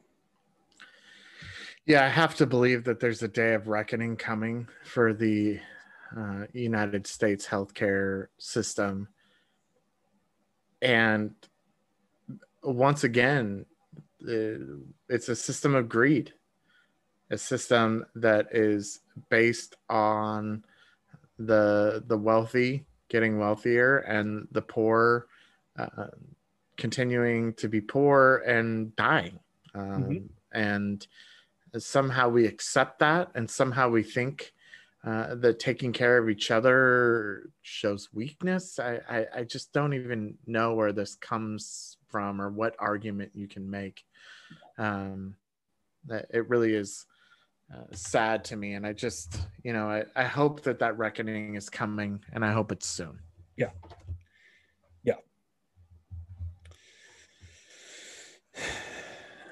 [1.86, 5.60] Yeah, I have to believe that there's a day of reckoning coming for the
[6.16, 9.10] uh, United States healthcare system
[10.84, 11.34] and
[12.62, 13.66] once again
[15.10, 16.34] it's a system of greed
[17.32, 20.64] a system that is based on
[21.40, 25.28] the the wealthy getting wealthier and the poor
[25.78, 26.08] uh,
[26.78, 29.40] continuing to be poor and dying
[29.74, 30.26] um, mm-hmm.
[30.52, 31.08] and
[31.78, 34.53] somehow we accept that and somehow we think
[35.06, 38.80] uh, that taking care of each other shows weakness.
[38.80, 43.50] I, I, I just don't even know where this comes from or what argument you
[43.50, 44.02] can make.
[44.78, 45.36] Um,
[46.10, 47.06] it really is
[47.74, 51.56] uh, sad to me, and I just, you know, I, I hope that that reckoning
[51.56, 53.20] is coming, and I hope it's soon.
[53.58, 53.72] Yeah.
[55.04, 55.16] Yeah.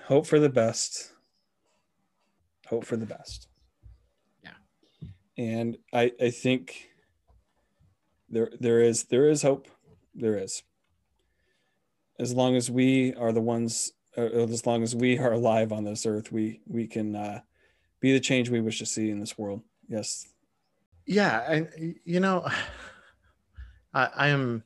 [0.05, 1.13] Hope for the best.
[2.67, 3.50] Hope for the best
[5.41, 6.89] and I I think
[8.29, 9.67] there there is there is hope.
[10.13, 10.61] There is.
[12.19, 15.83] As long as we are the ones, uh, as long as we are alive on
[15.83, 17.39] this earth, we we can uh,
[17.99, 19.63] be the change we wish to see in this world.
[19.87, 20.27] Yes.
[21.07, 22.47] Yeah, and you know,
[23.93, 24.63] I, I am.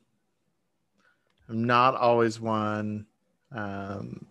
[1.48, 3.06] I'm not always one.
[3.50, 4.26] Um,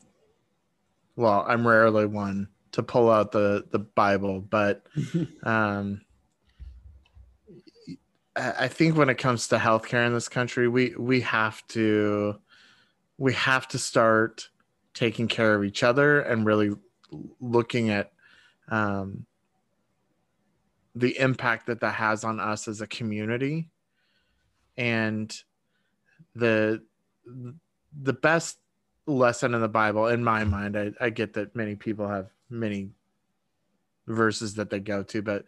[1.16, 4.86] well, I'm rarely one to pull out the the Bible, but
[5.44, 6.05] um,
[8.36, 12.36] I think when it comes to healthcare in this country, we we have to
[13.18, 14.50] we have to start
[14.94, 16.72] taking care of each other and really
[17.40, 18.12] looking at
[18.70, 19.26] um,
[20.96, 23.70] the impact that that has on us as a community.
[24.78, 25.34] And
[26.36, 26.84] the
[28.02, 28.58] the best
[29.08, 32.90] lesson in the bible in my mind I, I get that many people have many
[34.08, 35.46] verses that they go to but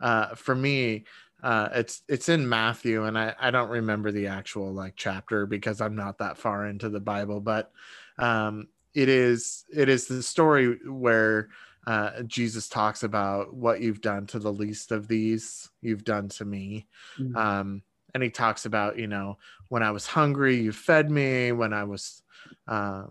[0.00, 1.04] uh, for me
[1.42, 5.80] uh, it's it's in matthew and I, I don't remember the actual like chapter because
[5.80, 7.72] i'm not that far into the bible but
[8.18, 11.48] um, it is it is the story where
[11.86, 16.44] uh, Jesus talks about what you've done to the least of these, you've done to
[16.44, 16.86] me.
[17.18, 17.36] Mm-hmm.
[17.36, 17.82] Um,
[18.12, 19.38] and he talks about, you know,
[19.68, 21.52] when I was hungry, you fed me.
[21.52, 22.22] When I was,
[22.66, 23.10] um,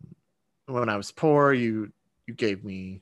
[0.66, 1.92] when I was poor, you
[2.28, 3.02] you gave me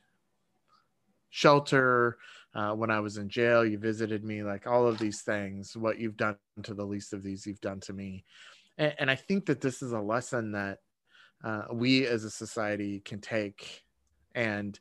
[1.28, 2.18] shelter.
[2.54, 4.42] Uh, when I was in jail, you visited me.
[4.42, 7.80] Like all of these things, what you've done to the least of these, you've done
[7.80, 8.24] to me.
[8.78, 10.78] And, and I think that this is a lesson that
[11.44, 13.84] uh, we as a society can take
[14.34, 14.78] and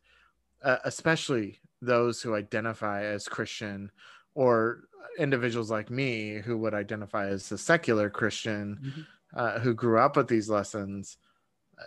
[0.63, 3.91] uh, especially those who identify as Christian
[4.33, 4.83] or
[5.19, 9.01] individuals like me who would identify as a secular Christian mm-hmm.
[9.35, 11.17] uh, who grew up with these lessons.
[11.79, 11.83] Uh,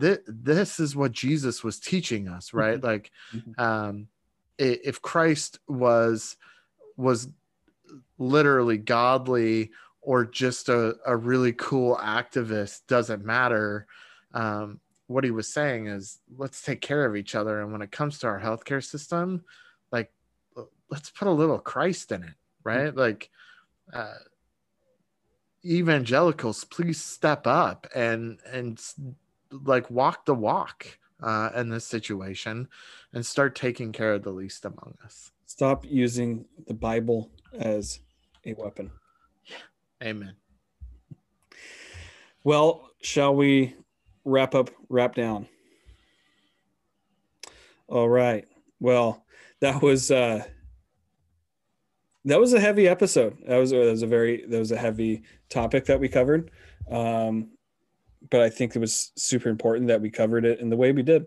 [0.00, 2.76] Th- this is what Jesus was teaching us, right?
[2.76, 2.86] Mm-hmm.
[2.86, 3.60] Like, mm-hmm.
[3.60, 4.08] um,
[4.60, 6.36] if Christ was
[6.96, 7.28] was
[8.18, 9.70] literally godly
[10.02, 13.86] or just a, a really cool activist doesn't matter.
[14.32, 17.60] Um, what he was saying is let's take care of each other.
[17.60, 19.44] And when it comes to our healthcare system
[19.90, 20.12] like
[20.88, 22.34] let's put a little christ in it
[22.64, 22.94] right?
[22.94, 23.30] Like
[23.92, 24.14] uh,
[25.64, 28.80] evangelicals please step up and and
[29.50, 32.68] like walk the walk uh, in this situation
[33.12, 38.00] and start taking care of the least among us stop using the bible as
[38.46, 38.90] a weapon
[40.02, 40.34] amen
[42.44, 43.74] well shall we
[44.24, 45.46] wrap up, wrap down.
[47.88, 48.46] All right.
[48.78, 49.24] Well,
[49.60, 50.44] that was uh
[52.24, 53.36] that was a heavy episode.
[53.46, 56.50] That was that was a very that was a heavy topic that we covered.
[56.90, 57.50] Um
[58.28, 61.02] but I think it was super important that we covered it in the way we
[61.02, 61.26] did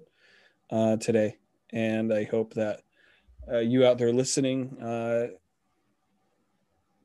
[0.69, 1.37] uh today.
[1.71, 2.81] And I hope that
[3.51, 5.27] uh, you out there listening uh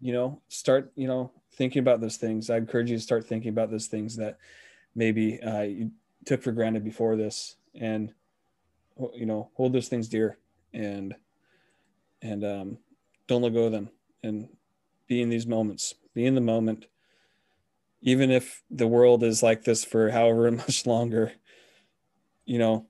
[0.00, 2.50] you know start you know thinking about those things.
[2.50, 4.38] I encourage you to start thinking about those things that
[4.94, 5.90] maybe uh, you
[6.24, 8.12] took for granted before this and
[9.14, 10.38] you know hold those things dear
[10.72, 11.14] and
[12.22, 12.78] and um,
[13.26, 13.90] don't let go of them
[14.22, 14.48] and
[15.06, 16.86] be in these moments be in the moment
[18.00, 21.32] even if the world is like this for however much longer
[22.44, 22.86] you know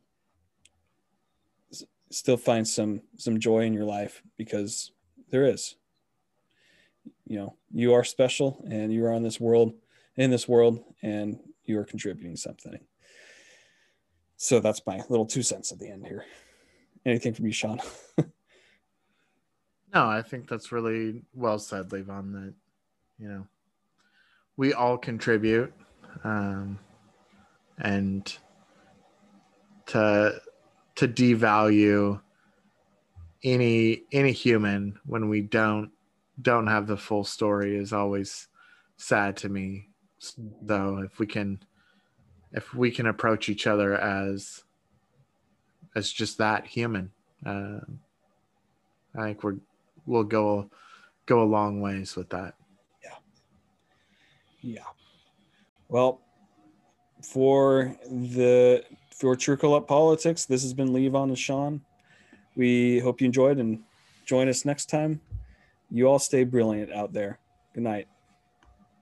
[2.10, 4.92] still find some some joy in your life because
[5.30, 5.76] there is
[7.26, 9.74] you know you are special and you are on this world
[10.18, 12.78] in this world and you are contributing something.
[14.36, 16.24] So that's my little two cents at the end here.
[17.06, 17.80] Anything from you, Sean?
[19.94, 22.54] no, I think that's really well said, Levon, that,
[23.18, 23.46] you know,
[24.58, 25.72] we all contribute.
[26.24, 26.78] Um,
[27.78, 28.36] and
[29.86, 30.40] to
[30.96, 32.20] to devalue
[33.44, 35.90] any any human when we don't
[36.42, 38.48] don't have the full story is always
[38.96, 39.88] sad to me
[40.60, 41.60] though if we can
[42.52, 44.64] if we can approach each other as
[45.94, 47.12] as just that human
[47.46, 47.78] uh,
[49.16, 49.56] i think we're
[50.04, 50.68] we'll go
[51.26, 52.54] go a long ways with that
[54.60, 54.84] yeah.
[55.88, 56.20] Well
[57.22, 61.80] for the for true up politics this has been levon and sean.
[62.56, 63.80] We hope you enjoyed and
[64.24, 65.20] join us next time.
[65.90, 67.38] You all stay brilliant out there.
[67.74, 68.08] Good night